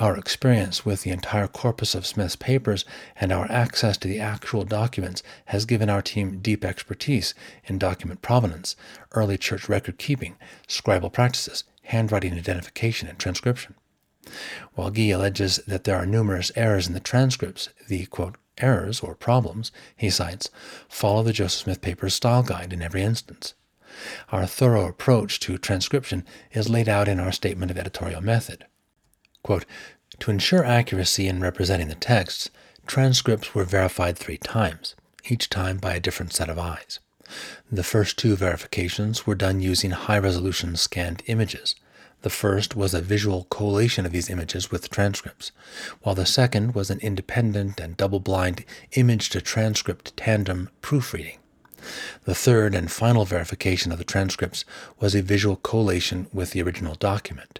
Our 0.00 0.16
experience 0.16 0.84
with 0.84 1.02
the 1.02 1.10
entire 1.10 1.48
corpus 1.48 1.94
of 1.94 2.06
Smith's 2.06 2.36
papers 2.36 2.84
and 3.16 3.32
our 3.32 3.50
access 3.50 3.96
to 3.98 4.08
the 4.08 4.20
actual 4.20 4.64
documents 4.64 5.22
has 5.46 5.64
given 5.64 5.90
our 5.90 6.02
team 6.02 6.40
deep 6.40 6.64
expertise 6.64 7.34
in 7.64 7.78
document 7.78 8.22
provenance, 8.22 8.76
early 9.12 9.38
church 9.38 9.68
record 9.68 9.98
keeping, 9.98 10.36
scribal 10.66 11.12
practices, 11.12 11.64
handwriting 11.84 12.34
identification, 12.34 13.08
and 13.08 13.18
transcription. 13.18 13.74
While 14.74 14.90
Gee 14.90 15.10
alleges 15.10 15.56
that 15.66 15.84
there 15.84 15.96
are 15.96 16.06
numerous 16.06 16.52
errors 16.54 16.86
in 16.86 16.94
the 16.94 17.00
transcripts, 17.00 17.68
the 17.88 18.06
quote, 18.06 18.36
errors 18.58 19.00
or 19.00 19.14
problems 19.14 19.72
he 19.96 20.10
cites 20.10 20.50
follow 20.88 21.22
the 21.22 21.32
Joseph 21.32 21.62
Smith 21.62 21.80
Papers 21.80 22.14
style 22.14 22.42
guide 22.42 22.72
in 22.72 22.82
every 22.82 23.02
instance. 23.02 23.54
Our 24.30 24.46
thorough 24.46 24.88
approach 24.88 25.40
to 25.40 25.58
transcription 25.58 26.24
is 26.52 26.70
laid 26.70 26.88
out 26.88 27.08
in 27.08 27.20
our 27.20 27.32
statement 27.32 27.70
of 27.70 27.78
editorial 27.78 28.20
method. 28.20 28.64
Quote, 29.42 29.64
to 30.20 30.30
ensure 30.30 30.64
accuracy 30.64 31.26
in 31.26 31.40
representing 31.40 31.88
the 31.88 31.94
texts, 31.96 32.50
transcripts 32.86 33.54
were 33.54 33.64
verified 33.64 34.16
three 34.16 34.38
times, 34.38 34.94
each 35.28 35.50
time 35.50 35.78
by 35.78 35.94
a 35.94 36.00
different 36.00 36.32
set 36.32 36.48
of 36.48 36.58
eyes. 36.58 37.00
The 37.70 37.82
first 37.82 38.18
two 38.18 38.36
verifications 38.36 39.26
were 39.26 39.34
done 39.34 39.60
using 39.60 39.90
high 39.90 40.18
resolution 40.18 40.76
scanned 40.76 41.22
images. 41.26 41.74
The 42.20 42.30
first 42.30 42.76
was 42.76 42.94
a 42.94 43.00
visual 43.00 43.44
collation 43.50 44.06
of 44.06 44.12
these 44.12 44.30
images 44.30 44.70
with 44.70 44.90
transcripts, 44.90 45.50
while 46.02 46.14
the 46.14 46.26
second 46.26 46.74
was 46.74 46.88
an 46.90 47.00
independent 47.00 47.80
and 47.80 47.96
double 47.96 48.20
blind 48.20 48.64
image 48.92 49.28
to 49.30 49.40
transcript 49.40 50.16
tandem 50.16 50.68
proofreading. 50.82 51.38
The 52.24 52.34
third 52.34 52.76
and 52.76 52.92
final 52.92 53.24
verification 53.24 53.90
of 53.90 53.98
the 53.98 54.04
transcripts 54.04 54.64
was 55.00 55.16
a 55.16 55.22
visual 55.22 55.56
collation 55.56 56.28
with 56.32 56.52
the 56.52 56.62
original 56.62 56.94
document. 56.94 57.58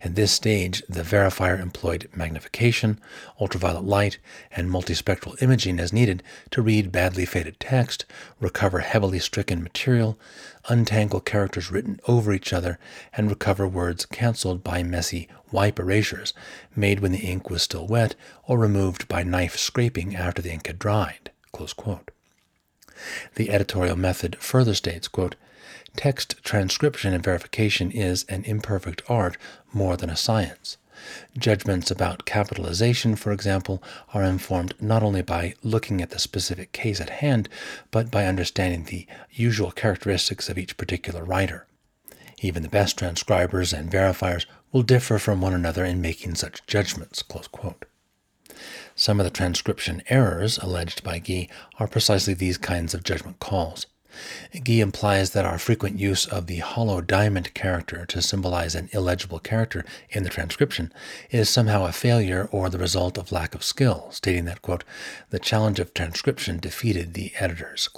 At 0.00 0.14
this 0.14 0.32
stage, 0.32 0.82
the 0.88 1.02
verifier 1.02 1.60
employed 1.60 2.08
magnification, 2.14 2.98
ultraviolet 3.40 3.84
light, 3.84 4.18
and 4.50 4.70
multispectral 4.70 5.40
imaging 5.42 5.78
as 5.78 5.92
needed 5.92 6.22
to 6.50 6.62
read 6.62 6.92
badly 6.92 7.24
faded 7.24 7.60
text, 7.60 8.04
recover 8.40 8.80
heavily 8.80 9.18
stricken 9.18 9.62
material, 9.62 10.18
untangle 10.68 11.20
characters 11.20 11.70
written 11.70 12.00
over 12.06 12.32
each 12.32 12.52
other, 12.52 12.78
and 13.12 13.28
recover 13.28 13.66
words 13.66 14.06
cancelled 14.06 14.62
by 14.64 14.82
messy 14.82 15.28
wipe 15.50 15.78
erasures 15.78 16.34
made 16.76 17.00
when 17.00 17.12
the 17.12 17.18
ink 17.18 17.50
was 17.50 17.62
still 17.62 17.86
wet 17.86 18.14
or 18.44 18.58
removed 18.58 19.08
by 19.08 19.22
knife 19.22 19.56
scraping 19.56 20.14
after 20.16 20.42
the 20.42 20.52
ink 20.52 20.66
had 20.66 20.78
dried. 20.78 21.30
The 23.34 23.50
editorial 23.50 23.96
method 23.96 24.36
further 24.40 24.74
states, 24.74 25.08
quote, 25.08 25.36
Text 25.96 26.36
transcription 26.44 27.12
and 27.12 27.24
verification 27.24 27.90
is 27.90 28.24
an 28.28 28.44
imperfect 28.44 29.02
art 29.08 29.36
more 29.72 29.96
than 29.96 30.10
a 30.10 30.16
science. 30.16 30.76
Judgments 31.38 31.90
about 31.90 32.24
capitalization, 32.24 33.14
for 33.14 33.32
example, 33.32 33.82
are 34.12 34.22
informed 34.22 34.74
not 34.80 35.02
only 35.02 35.22
by 35.22 35.54
looking 35.62 36.00
at 36.00 36.10
the 36.10 36.18
specific 36.18 36.72
case 36.72 37.00
at 37.00 37.10
hand, 37.10 37.48
but 37.90 38.10
by 38.10 38.26
understanding 38.26 38.84
the 38.84 39.06
usual 39.30 39.70
characteristics 39.70 40.48
of 40.48 40.58
each 40.58 40.76
particular 40.76 41.24
writer. 41.24 41.66
Even 42.40 42.62
the 42.62 42.68
best 42.68 42.98
transcribers 42.98 43.72
and 43.72 43.90
verifiers 43.90 44.46
will 44.72 44.82
differ 44.82 45.18
from 45.18 45.40
one 45.40 45.54
another 45.54 45.84
in 45.84 46.00
making 46.00 46.34
such 46.34 46.66
judgments. 46.66 47.24
Some 48.94 49.20
of 49.20 49.24
the 49.24 49.30
transcription 49.30 50.02
errors 50.08 50.58
alleged 50.58 51.02
by 51.02 51.20
Gee 51.20 51.48
are 51.78 51.88
precisely 51.88 52.34
these 52.34 52.58
kinds 52.58 52.94
of 52.94 53.04
judgment 53.04 53.38
calls. 53.38 53.86
Gee 54.62 54.80
implies 54.80 55.30
that 55.30 55.44
our 55.44 55.58
frequent 55.58 55.98
use 55.98 56.26
of 56.26 56.46
the 56.46 56.58
hollow 56.58 57.00
diamond 57.00 57.54
character 57.54 58.06
to 58.06 58.22
symbolize 58.22 58.74
an 58.74 58.88
illegible 58.92 59.38
character 59.38 59.84
in 60.10 60.22
the 60.22 60.30
transcription 60.30 60.92
is 61.30 61.48
somehow 61.48 61.84
a 61.84 61.92
failure 61.92 62.48
or 62.50 62.68
the 62.68 62.78
result 62.78 63.18
of 63.18 63.32
lack 63.32 63.54
of 63.54 63.64
skill, 63.64 64.08
stating 64.10 64.44
that, 64.46 64.62
quote, 64.62 64.84
the 65.30 65.38
challenge 65.38 65.78
of 65.78 65.94
transcription 65.94 66.58
defeated 66.58 67.14
the 67.14 67.32
editors, 67.38 67.88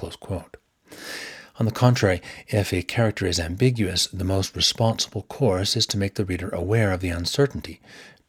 On 1.59 1.67
the 1.67 1.73
contrary, 1.73 2.23
if 2.49 2.73
a 2.73 2.83
character 2.83 3.27
is 3.27 3.39
ambiguous, 3.39 4.07
the 4.07 4.25
most 4.25 4.57
responsible 4.57 5.23
course 5.23 5.77
is 5.77 5.87
to 5.87 5.99
make 5.99 6.15
the 6.15 6.25
reader 6.25 6.49
aware 6.49 6.93
of 6.93 7.01
the 7.01 7.11
uncertainty. 7.11 7.81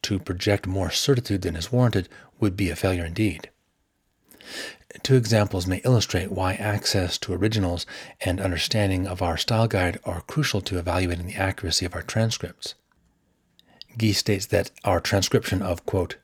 To 0.02 0.18
project 0.18 0.66
more 0.66 0.90
certitude 0.90 1.42
than 1.42 1.56
is 1.56 1.72
warranted 1.72 2.08
would 2.40 2.56
be 2.56 2.70
a 2.70 2.76
failure 2.76 3.04
indeed. 3.04 3.50
Two 5.02 5.16
examples 5.16 5.66
may 5.66 5.78
illustrate 5.84 6.30
why 6.30 6.54
access 6.54 7.16
to 7.18 7.32
originals 7.32 7.86
and 8.20 8.40
understanding 8.40 9.06
of 9.06 9.22
our 9.22 9.36
style 9.36 9.66
guide 9.66 9.98
are 10.04 10.22
crucial 10.22 10.60
to 10.62 10.78
evaluating 10.78 11.26
the 11.26 11.34
accuracy 11.34 11.86
of 11.86 11.94
our 11.94 12.02
transcripts. 12.02 12.74
Gee 13.96 14.12
states 14.12 14.46
that 14.46 14.70
our 14.84 15.00
transcription 15.00 15.62
of, 15.62 15.86
quote, 15.86 16.16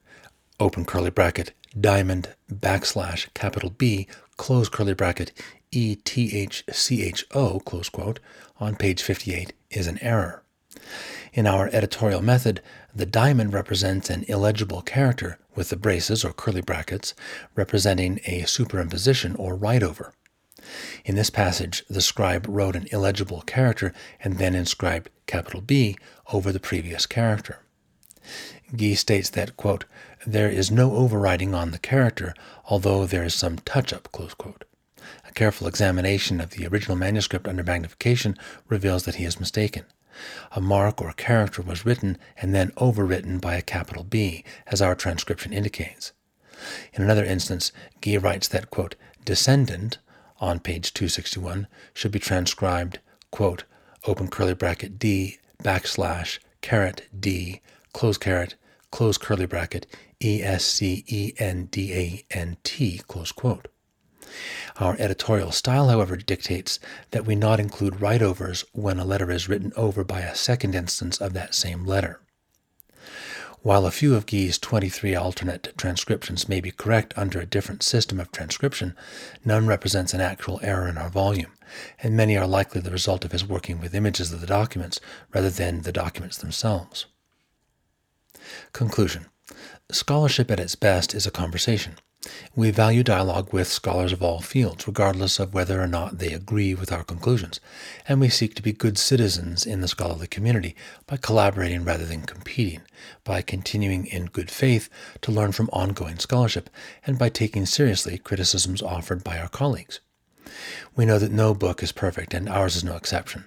open 0.60 0.84
curly 0.84 1.10
bracket, 1.10 1.52
diamond, 1.78 2.34
backslash, 2.52 3.32
capital 3.34 3.70
B, 3.70 4.06
close 4.36 4.68
curly 4.68 4.94
bracket, 4.94 5.32
ETHCHO, 5.72 7.64
close 7.64 7.88
quote, 7.88 8.20
on 8.58 8.76
page 8.76 9.02
58 9.02 9.52
is 9.70 9.86
an 9.86 9.98
error. 10.02 10.42
In 11.32 11.46
our 11.46 11.68
editorial 11.72 12.22
method, 12.22 12.62
the 12.94 13.06
diamond 13.06 13.52
represents 13.52 14.10
an 14.10 14.24
illegible 14.28 14.82
character 14.82 15.38
with 15.54 15.68
the 15.68 15.76
braces 15.76 16.24
or 16.24 16.32
curly 16.32 16.62
brackets 16.62 17.14
representing 17.54 18.20
a 18.26 18.42
superimposition 18.42 19.38
or 19.38 19.54
write 19.54 19.82
over. 19.82 20.14
In 21.04 21.14
this 21.14 21.30
passage, 21.30 21.84
the 21.88 22.00
scribe 22.00 22.46
wrote 22.48 22.76
an 22.76 22.88
illegible 22.90 23.42
character 23.42 23.92
and 24.20 24.38
then 24.38 24.54
inscribed 24.54 25.10
capital 25.26 25.60
B 25.60 25.96
over 26.32 26.52
the 26.52 26.60
previous 26.60 27.06
character. 27.06 27.60
Gee 28.74 28.94
states 28.94 29.30
that, 29.30 29.56
quote, 29.56 29.84
there 30.26 30.50
is 30.50 30.70
no 30.70 30.94
overriding 30.94 31.54
on 31.54 31.70
the 31.70 31.78
character, 31.78 32.34
although 32.66 33.06
there 33.06 33.24
is 33.24 33.34
some 33.34 33.58
touch 33.58 33.92
up. 33.92 34.08
A 35.26 35.32
careful 35.32 35.66
examination 35.66 36.40
of 36.40 36.50
the 36.50 36.66
original 36.66 36.96
manuscript 36.96 37.48
under 37.48 37.62
magnification 37.62 38.36
reveals 38.68 39.04
that 39.04 39.14
he 39.14 39.24
is 39.24 39.40
mistaken. 39.40 39.84
A 40.52 40.60
mark 40.60 41.00
or 41.00 41.12
character 41.12 41.62
was 41.62 41.84
written 41.86 42.18
and 42.36 42.54
then 42.54 42.70
overwritten 42.72 43.40
by 43.40 43.54
a 43.54 43.62
capital 43.62 44.04
B, 44.04 44.44
as 44.66 44.82
our 44.82 44.94
transcription 44.94 45.52
indicates. 45.52 46.12
In 46.92 47.02
another 47.02 47.24
instance, 47.24 47.72
Gee 48.02 48.18
writes 48.18 48.48
that, 48.48 48.70
quote, 48.70 48.96
descendant 49.24 49.98
on 50.40 50.60
page 50.60 50.94
261 50.94 51.66
should 51.94 52.12
be 52.12 52.18
transcribed, 52.18 52.98
quote, 53.30 53.64
open 54.06 54.28
curly 54.28 54.54
bracket 54.54 54.98
D 54.98 55.38
backslash 55.62 56.38
caret 56.60 57.08
D 57.18 57.60
close 57.92 58.18
caret 58.18 58.54
close 58.90 59.18
curly 59.18 59.46
bracket 59.46 59.86
E 60.22 60.42
S 60.42 60.64
C 60.64 61.04
E 61.06 61.32
N 61.38 61.66
D 61.66 61.92
A 61.92 62.24
N 62.30 62.56
T 62.62 62.98
close 63.06 63.32
quote. 63.32 63.68
Our 64.76 64.96
editorial 64.98 65.52
style, 65.52 65.88
however, 65.88 66.16
dictates 66.16 66.78
that 67.10 67.26
we 67.26 67.34
not 67.34 67.60
include 67.60 68.00
write-overs 68.00 68.64
when 68.72 68.98
a 68.98 69.04
letter 69.04 69.30
is 69.30 69.48
written 69.48 69.72
over 69.76 70.04
by 70.04 70.20
a 70.20 70.34
second 70.34 70.74
instance 70.74 71.18
of 71.18 71.32
that 71.34 71.54
same 71.54 71.84
letter. 71.84 72.20
While 73.62 73.86
a 73.86 73.90
few 73.90 74.14
of 74.14 74.26
Gee's 74.26 74.56
23 74.56 75.16
alternate 75.16 75.76
transcriptions 75.76 76.48
may 76.48 76.60
be 76.60 76.70
correct 76.70 77.12
under 77.16 77.40
a 77.40 77.46
different 77.46 77.82
system 77.82 78.20
of 78.20 78.30
transcription, 78.30 78.94
none 79.44 79.66
represents 79.66 80.14
an 80.14 80.20
actual 80.20 80.60
error 80.62 80.88
in 80.88 80.96
our 80.96 81.10
volume, 81.10 81.52
and 82.00 82.16
many 82.16 82.36
are 82.36 82.46
likely 82.46 82.80
the 82.80 82.92
result 82.92 83.24
of 83.24 83.32
his 83.32 83.44
working 83.44 83.80
with 83.80 83.94
images 83.94 84.32
of 84.32 84.40
the 84.40 84.46
documents 84.46 85.00
rather 85.34 85.50
than 85.50 85.82
the 85.82 85.92
documents 85.92 86.38
themselves. 86.38 87.06
Conclusion 88.72 89.26
Scholarship 89.90 90.50
at 90.50 90.60
its 90.60 90.76
best 90.76 91.12
is 91.12 91.26
a 91.26 91.30
conversation. 91.30 91.96
We 92.54 92.70
value 92.70 93.02
dialogue 93.02 93.52
with 93.52 93.68
scholars 93.68 94.12
of 94.12 94.22
all 94.22 94.40
fields, 94.40 94.86
regardless 94.86 95.38
of 95.38 95.54
whether 95.54 95.80
or 95.80 95.86
not 95.86 96.18
they 96.18 96.32
agree 96.32 96.74
with 96.74 96.90
our 96.90 97.04
conclusions, 97.04 97.60
and 98.06 98.20
we 98.20 98.28
seek 98.28 98.54
to 98.54 98.62
be 98.62 98.72
good 98.72 98.98
citizens 98.98 99.64
in 99.64 99.80
the 99.80 99.88
scholarly 99.88 100.26
community 100.26 100.74
by 101.06 101.16
collaborating 101.16 101.84
rather 101.84 102.04
than 102.04 102.22
competing, 102.22 102.82
by 103.24 103.42
continuing 103.42 104.06
in 104.06 104.26
good 104.26 104.50
faith 104.50 104.88
to 105.22 105.32
learn 105.32 105.52
from 105.52 105.70
ongoing 105.72 106.18
scholarship, 106.18 106.68
and 107.06 107.18
by 107.18 107.28
taking 107.28 107.66
seriously 107.66 108.18
criticisms 108.18 108.82
offered 108.82 109.22
by 109.22 109.38
our 109.38 109.48
colleagues. 109.48 110.00
We 110.96 111.06
know 111.06 111.18
that 111.18 111.32
no 111.32 111.54
book 111.54 111.82
is 111.82 111.92
perfect, 111.92 112.34
and 112.34 112.48
ours 112.48 112.74
is 112.74 112.84
no 112.84 112.96
exception. 112.96 113.46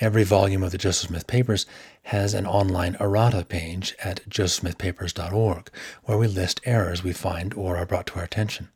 Every 0.00 0.24
volume 0.24 0.62
of 0.62 0.72
the 0.72 0.78
Joseph 0.78 1.08
Smith 1.08 1.26
Papers 1.26 1.66
has 2.04 2.34
an 2.34 2.46
online 2.46 2.96
errata 2.98 3.44
page 3.44 3.94
at 4.02 4.28
josephsmithpapers.org, 4.28 5.70
where 6.04 6.18
we 6.18 6.26
list 6.26 6.60
errors 6.64 7.02
we 7.02 7.12
find 7.12 7.54
or 7.54 7.76
are 7.76 7.86
brought 7.86 8.06
to 8.08 8.14
our 8.16 8.24
attention. 8.24 8.68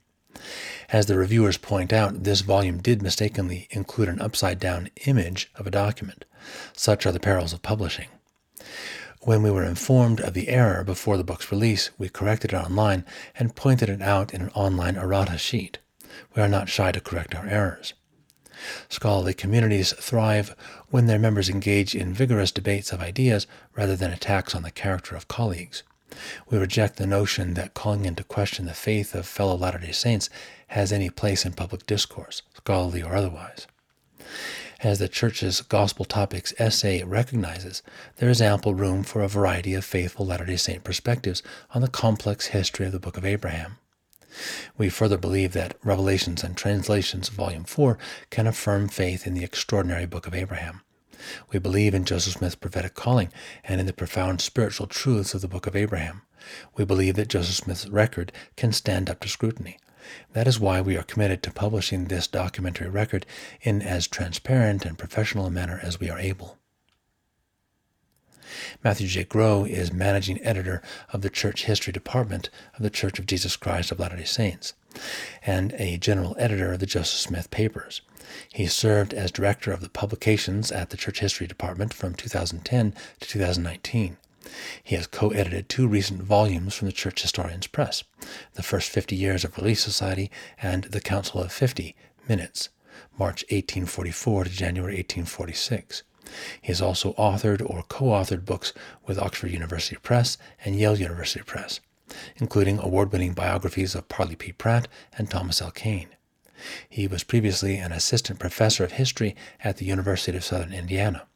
As 0.91 1.07
the 1.07 1.17
reviewers 1.17 1.57
point 1.57 1.93
out, 1.93 2.25
this 2.25 2.41
volume 2.41 2.79
did 2.79 3.03
mistakenly 3.03 3.69
include 3.71 4.09
an 4.09 4.21
upside 4.21 4.59
down 4.59 4.91
image 5.07 5.51
of 5.55 5.67
a 5.67 5.71
document. 5.71 6.25
Such 6.73 7.07
are 7.07 7.13
the 7.13 7.21
perils 7.21 7.53
of 7.53 7.63
publishing. 7.63 8.09
When 9.23 9.43
we 9.43 9.51
were 9.51 9.65
informed 9.65 10.21
of 10.21 10.35
the 10.35 10.49
error 10.49 10.85
before 10.85 11.17
the 11.17 11.25
book's 11.25 11.51
release, 11.51 11.91
we 11.97 12.11
corrected 12.11 12.53
it 12.53 12.57
online 12.57 13.07
and 13.39 13.57
pointed 13.57 13.89
it 13.89 14.03
out 14.03 14.35
in 14.35 14.43
an 14.43 14.51
online 14.51 14.97
errata 14.97 15.39
sheet. 15.39 15.79
We 16.37 16.43
are 16.43 16.49
not 16.49 16.69
shy 16.69 16.93
to 16.93 17.01
correct 17.01 17.35
our 17.35 17.47
errors. 17.47 17.95
Scholarly 18.89 19.35
communities 19.35 19.93
thrive 19.93 20.55
when 20.89 21.07
their 21.07 21.19
members 21.19 21.49
engage 21.49 21.95
in 21.95 22.15
vigorous 22.15 22.51
debates 22.51 22.93
of 22.93 23.01
ideas 23.01 23.47
rather 23.75 23.97
than 23.97 24.13
attacks 24.13 24.55
on 24.55 24.63
the 24.63 24.71
character 24.71 25.17
of 25.17 25.29
colleagues. 25.29 25.83
We 26.49 26.59
reject 26.59 26.97
the 26.97 27.07
notion 27.07 27.55
that 27.55 27.75
calling 27.75 28.05
into 28.05 28.25
question 28.25 28.67
the 28.67 28.75
faith 28.75 29.15
of 29.15 29.27
fellow 29.27 29.57
Latter 29.57 29.79
day 29.79 29.93
Saints 29.93 30.31
has 30.69 30.93
any 30.93 31.11
place 31.11 31.45
in 31.45 31.53
public 31.53 31.87
discourse, 31.87 32.43
scholarly 32.55 33.03
or 33.03 33.15
otherwise. 33.15 33.67
As 34.81 34.99
the 34.99 35.09
Church's 35.09 35.61
Gospel 35.63 36.05
Topics 36.05 36.53
essay 36.59 37.03
recognizes, 37.03 37.83
there 38.17 38.29
is 38.29 38.43
ample 38.43 38.75
room 38.75 39.03
for 39.03 39.23
a 39.23 39.29
variety 39.29 39.75
of 39.75 39.85
faithful 39.85 40.27
Latter 40.27 40.45
day 40.45 40.57
Saint 40.57 40.85
perspectives 40.85 41.43
on 41.75 41.81
the 41.81 41.89
complex 41.89 42.49
history 42.49 42.87
of 42.87 42.93
the 42.93 43.01
Book 43.01 43.17
of 43.17 43.25
Abraham. 43.25 43.79
We 44.77 44.89
further 44.89 45.19
believe 45.19 45.53
that 45.53 45.77
Revelations 45.85 46.43
and 46.43 46.57
Translations, 46.57 47.29
Volume 47.29 47.65
4, 47.65 47.99
can 48.31 48.47
affirm 48.47 48.89
faith 48.89 49.27
in 49.27 49.35
the 49.35 49.45
extraordinary 49.45 50.07
book 50.07 50.27
of 50.27 50.35
Abraham. 50.35 50.83
We 51.51 51.59
believe 51.59 51.95
in 51.95 52.05
Joseph 52.05 52.35
Smith's 52.35 52.55
prophetic 52.55 52.95
calling 52.95 53.33
and 53.65 53.81
in 53.81 53.87
the 53.87 53.93
profound 53.93 54.41
spiritual 54.41 54.87
truths 54.87 55.35
of 55.35 55.41
the 55.41 55.49
book 55.49 55.67
of 55.67 55.77
Abraham. 55.77 56.23
We 56.77 56.85
believe 56.85 57.15
that 57.17 57.29
Joseph 57.29 57.55
Smith's 57.55 57.89
record 57.89 58.33
can 58.57 58.73
stand 58.73 59.09
up 59.09 59.21
to 59.21 59.29
scrutiny. 59.29 59.79
That 60.33 60.47
is 60.47 60.61
why 60.61 60.81
we 60.81 60.99
are 60.99 61.03
committed 61.03 61.43
to 61.45 61.51
publishing 61.51 62.05
this 62.05 62.27
documentary 62.27 62.91
record 62.91 63.25
in 63.63 63.81
as 63.81 64.07
transparent 64.07 64.85
and 64.85 64.99
professional 64.99 65.47
a 65.47 65.51
manner 65.51 65.81
as 65.83 65.99
we 65.99 66.11
are 66.11 66.19
able. 66.19 66.59
Matthew 68.83 69.09
J. 69.09 69.25
Grow 69.25 69.65
is 69.65 69.93
managing 69.93 70.43
editor 70.43 70.83
of 71.13 71.23
the 71.23 71.31
Church 71.31 71.65
History 71.65 71.93
Department 71.93 72.51
of 72.77 72.83
the 72.83 72.91
Church 72.91 73.19
of 73.19 73.27
Jesus 73.27 73.57
Christ 73.57 73.91
of 73.93 73.99
Latter 73.99 74.17
day 74.17 74.25
Saints 74.25 74.75
and 75.45 75.73
a 75.75 75.97
general 75.99 76.37
editor 76.39 76.73
of 76.73 76.81
the 76.81 76.87
Joseph 76.87 77.19
Smith 77.19 77.51
Papers. 77.51 78.01
He 78.53 78.67
served 78.67 79.13
as 79.13 79.31
director 79.31 79.73
of 79.73 79.81
the 79.81 79.89
publications 79.89 80.71
at 80.71 80.91
the 80.91 80.97
Church 80.97 81.21
History 81.21 81.47
Department 81.47 81.93
from 81.93 82.15
2010 82.15 82.95
to 83.21 83.29
2019. 83.29 84.17
He 84.83 84.95
has 84.95 85.07
co 85.07 85.31
edited 85.31 85.69
two 85.69 85.89
recent 85.89 86.23
volumes 86.23 86.75
from 86.75 86.87
the 86.87 86.93
Church 86.93 87.23
Historians 87.23 87.67
Press 87.67 88.05
The 88.55 88.63
First 88.63 88.91
Fifty 88.91 89.17
Years 89.17 89.45
of 89.45 89.57
Relief 89.57 89.81
Society 89.81 90.31
and 90.61 90.85
The 90.85 91.01
Council 91.01 91.41
of 91.41 91.53
Fifty 91.53 91.97
Minutes, 92.29 92.69
March 93.19 93.43
1844 93.45 94.45
to 94.45 94.51
January 94.51 94.97
1846. 94.97 96.03
He 96.61 96.69
has 96.69 96.81
also 96.81 97.13
authored 97.15 97.61
or 97.69 97.83
co 97.89 98.07
authored 98.07 98.45
books 98.45 98.73
with 99.07 99.19
Oxford 99.19 99.51
University 99.51 99.97
Press 99.97 100.39
and 100.65 100.77
Yale 100.77 100.99
University 100.99 101.45
Press, 101.45 101.81
including 102.37 102.79
award 102.79 103.13
winning 103.13 103.35
biographies 103.35 103.95
of 103.95 104.09
Parley 104.09 104.37
P. 104.37 104.53
Pratt 104.53 104.89
and 105.17 105.31
Thomas 105.31 105.61
L. 105.61 105.71
Kane. 105.71 106.09
He 106.89 107.07
was 107.07 107.25
previously 107.25 107.77
an 107.77 107.93
assistant 107.93 108.39
professor 108.39 108.85
of 108.85 108.93
history 108.93 109.37
at 109.63 109.79
the 109.79 109.87
University 109.87 110.37
of 110.37 110.45
Southern 110.45 110.73
Indiana. 110.73 111.27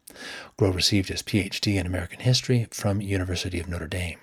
Grow 0.57 0.70
received 0.70 1.09
his 1.09 1.22
PhD 1.22 1.77
in 1.79 1.87
American 1.87 2.20
history 2.20 2.66
from 2.70 3.01
University 3.01 3.61
of 3.61 3.68
Notre 3.68 3.87
Dame. 3.87 4.18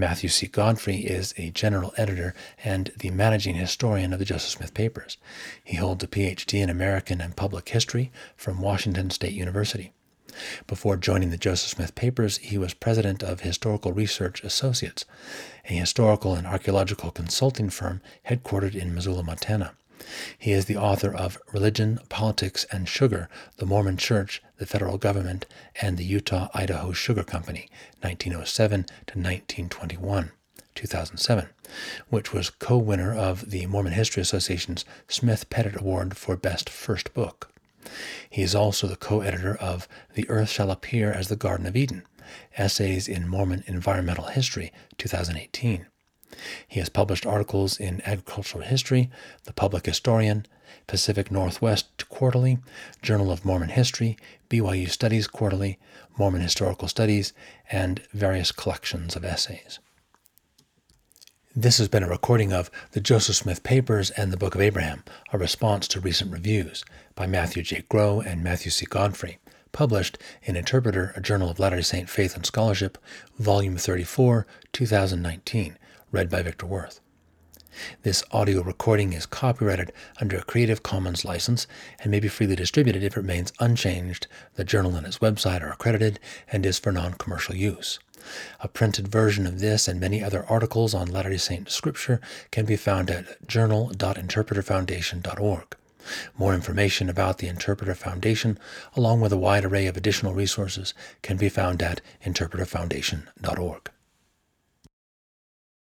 Matthew 0.00 0.28
C. 0.28 0.46
Godfrey 0.46 0.98
is 0.98 1.34
a 1.36 1.50
general 1.50 1.92
editor 1.96 2.32
and 2.62 2.92
the 2.96 3.10
managing 3.10 3.56
historian 3.56 4.12
of 4.12 4.20
the 4.20 4.24
Joseph 4.24 4.50
Smith 4.50 4.72
Papers. 4.72 5.16
He 5.64 5.76
holds 5.76 6.04
a 6.04 6.06
PhD 6.06 6.62
in 6.62 6.70
American 6.70 7.20
and 7.20 7.34
Public 7.34 7.68
History 7.68 8.12
from 8.36 8.60
Washington 8.60 9.10
State 9.10 9.32
University. 9.32 9.92
Before 10.68 10.96
joining 10.96 11.30
the 11.30 11.36
Joseph 11.36 11.70
Smith 11.70 11.96
Papers, 11.96 12.36
he 12.38 12.58
was 12.58 12.74
president 12.74 13.24
of 13.24 13.40
Historical 13.40 13.92
Research 13.92 14.44
Associates, 14.44 15.04
a 15.68 15.72
historical 15.72 16.36
and 16.36 16.46
archaeological 16.46 17.10
consulting 17.10 17.68
firm 17.68 18.00
headquartered 18.28 18.76
in 18.76 18.94
Missoula, 18.94 19.24
Montana. 19.24 19.72
He 20.38 20.52
is 20.52 20.66
the 20.66 20.76
author 20.76 21.14
of 21.14 21.38
Religion, 21.52 21.98
Politics, 22.08 22.64
and 22.70 22.88
Sugar 22.88 23.28
The 23.56 23.66
Mormon 23.66 23.96
Church, 23.96 24.42
the 24.58 24.66
Federal 24.66 24.98
Government, 24.98 25.46
and 25.80 25.96
the 25.96 26.04
Utah 26.04 26.48
Idaho 26.54 26.92
Sugar 26.92 27.24
Company, 27.24 27.68
1907 28.00 28.84
to 28.84 29.18
1921. 29.18 30.30
2007, 30.74 31.48
which 32.08 32.32
was 32.32 32.50
co 32.50 32.78
winner 32.78 33.12
of 33.12 33.50
the 33.50 33.66
Mormon 33.66 33.94
History 33.94 34.20
Association's 34.20 34.84
Smith 35.08 35.50
Pettit 35.50 35.80
Award 35.80 36.16
for 36.16 36.36
Best 36.36 36.70
First 36.70 37.12
Book. 37.14 37.50
He 38.30 38.42
is 38.42 38.54
also 38.54 38.86
the 38.86 38.96
co 38.96 39.20
editor 39.20 39.56
of 39.56 39.88
The 40.14 40.28
Earth 40.30 40.50
Shall 40.50 40.70
Appear 40.70 41.10
as 41.10 41.26
the 41.28 41.36
Garden 41.36 41.66
of 41.66 41.76
Eden 41.76 42.04
Essays 42.56 43.08
in 43.08 43.26
Mormon 43.26 43.64
Environmental 43.66 44.26
History, 44.26 44.72
2018. 44.98 45.86
He 46.66 46.80
has 46.80 46.88
published 46.88 47.26
articles 47.26 47.80
in 47.80 48.02
Agricultural 48.04 48.64
History, 48.64 49.10
The 49.44 49.52
Public 49.52 49.86
Historian, 49.86 50.46
Pacific 50.86 51.30
Northwest 51.30 52.08
Quarterly, 52.08 52.58
Journal 53.02 53.30
of 53.30 53.44
Mormon 53.44 53.70
History, 53.70 54.16
BYU 54.50 54.90
Studies 54.90 55.26
Quarterly, 55.26 55.78
Mormon 56.18 56.42
Historical 56.42 56.88
Studies, 56.88 57.32
and 57.70 58.02
various 58.12 58.52
collections 58.52 59.16
of 59.16 59.24
essays. 59.24 59.78
This 61.56 61.78
has 61.78 61.88
been 61.88 62.02
a 62.02 62.08
recording 62.08 62.52
of 62.52 62.70
the 62.92 63.00
Joseph 63.00 63.36
Smith 63.36 63.62
Papers 63.62 64.10
and 64.10 64.32
the 64.32 64.36
Book 64.36 64.54
of 64.54 64.60
Abraham, 64.60 65.02
a 65.32 65.38
response 65.38 65.88
to 65.88 66.00
recent 66.00 66.30
reviews 66.30 66.84
by 67.14 67.26
Matthew 67.26 67.62
J. 67.62 67.84
Grow 67.88 68.20
and 68.20 68.44
Matthew 68.44 68.70
C. 68.70 68.86
Godfrey, 68.86 69.38
published 69.72 70.18
in 70.42 70.56
Interpreter, 70.56 71.12
a 71.16 71.20
Journal 71.20 71.50
of 71.50 71.58
Latter-day 71.58 71.82
Saint 71.82 72.08
Faith 72.08 72.36
and 72.36 72.46
Scholarship, 72.46 72.96
Volume 73.38 73.76
34, 73.76 74.46
2019, 74.72 75.78
read 76.10 76.30
by 76.30 76.42
Victor 76.42 76.66
Worth. 76.66 77.00
This 78.02 78.24
audio 78.32 78.62
recording 78.62 79.12
is 79.12 79.26
copyrighted 79.26 79.92
under 80.20 80.38
a 80.38 80.42
Creative 80.42 80.82
Commons 80.82 81.24
license 81.24 81.68
and 81.98 82.10
may 82.10 82.18
be 82.18 82.28
freely 82.28 82.56
distributed 82.56 83.02
if 83.02 83.12
it 83.12 83.20
remains 83.20 83.52
unchanged. 83.60 84.26
The 84.54 84.64
journal 84.64 84.96
and 84.96 85.06
its 85.06 85.18
website 85.18 85.62
are 85.62 85.70
accredited 85.70 86.18
and 86.50 86.64
is 86.64 86.78
for 86.78 86.92
non 86.92 87.12
commercial 87.14 87.54
use. 87.54 87.98
A 88.60 88.68
printed 88.68 89.08
version 89.08 89.46
of 89.46 89.60
this 89.60 89.86
and 89.86 90.00
many 90.00 90.24
other 90.24 90.46
articles 90.46 90.94
on 90.94 91.08
Latter 91.08 91.28
day 91.30 91.36
Saint 91.36 91.70
scripture 91.70 92.20
can 92.50 92.64
be 92.64 92.76
found 92.76 93.10
at 93.10 93.46
journal.interpreterfoundation.org. 93.46 95.76
More 96.38 96.54
information 96.54 97.10
about 97.10 97.36
the 97.38 97.48
Interpreter 97.48 97.94
Foundation, 97.94 98.58
along 98.96 99.20
with 99.20 99.32
a 99.32 99.36
wide 99.36 99.66
array 99.66 99.86
of 99.86 99.96
additional 99.96 100.32
resources, 100.32 100.94
can 101.22 101.36
be 101.36 101.50
found 101.50 101.82
at 101.82 102.00
interpreterfoundation.org. 102.24 103.90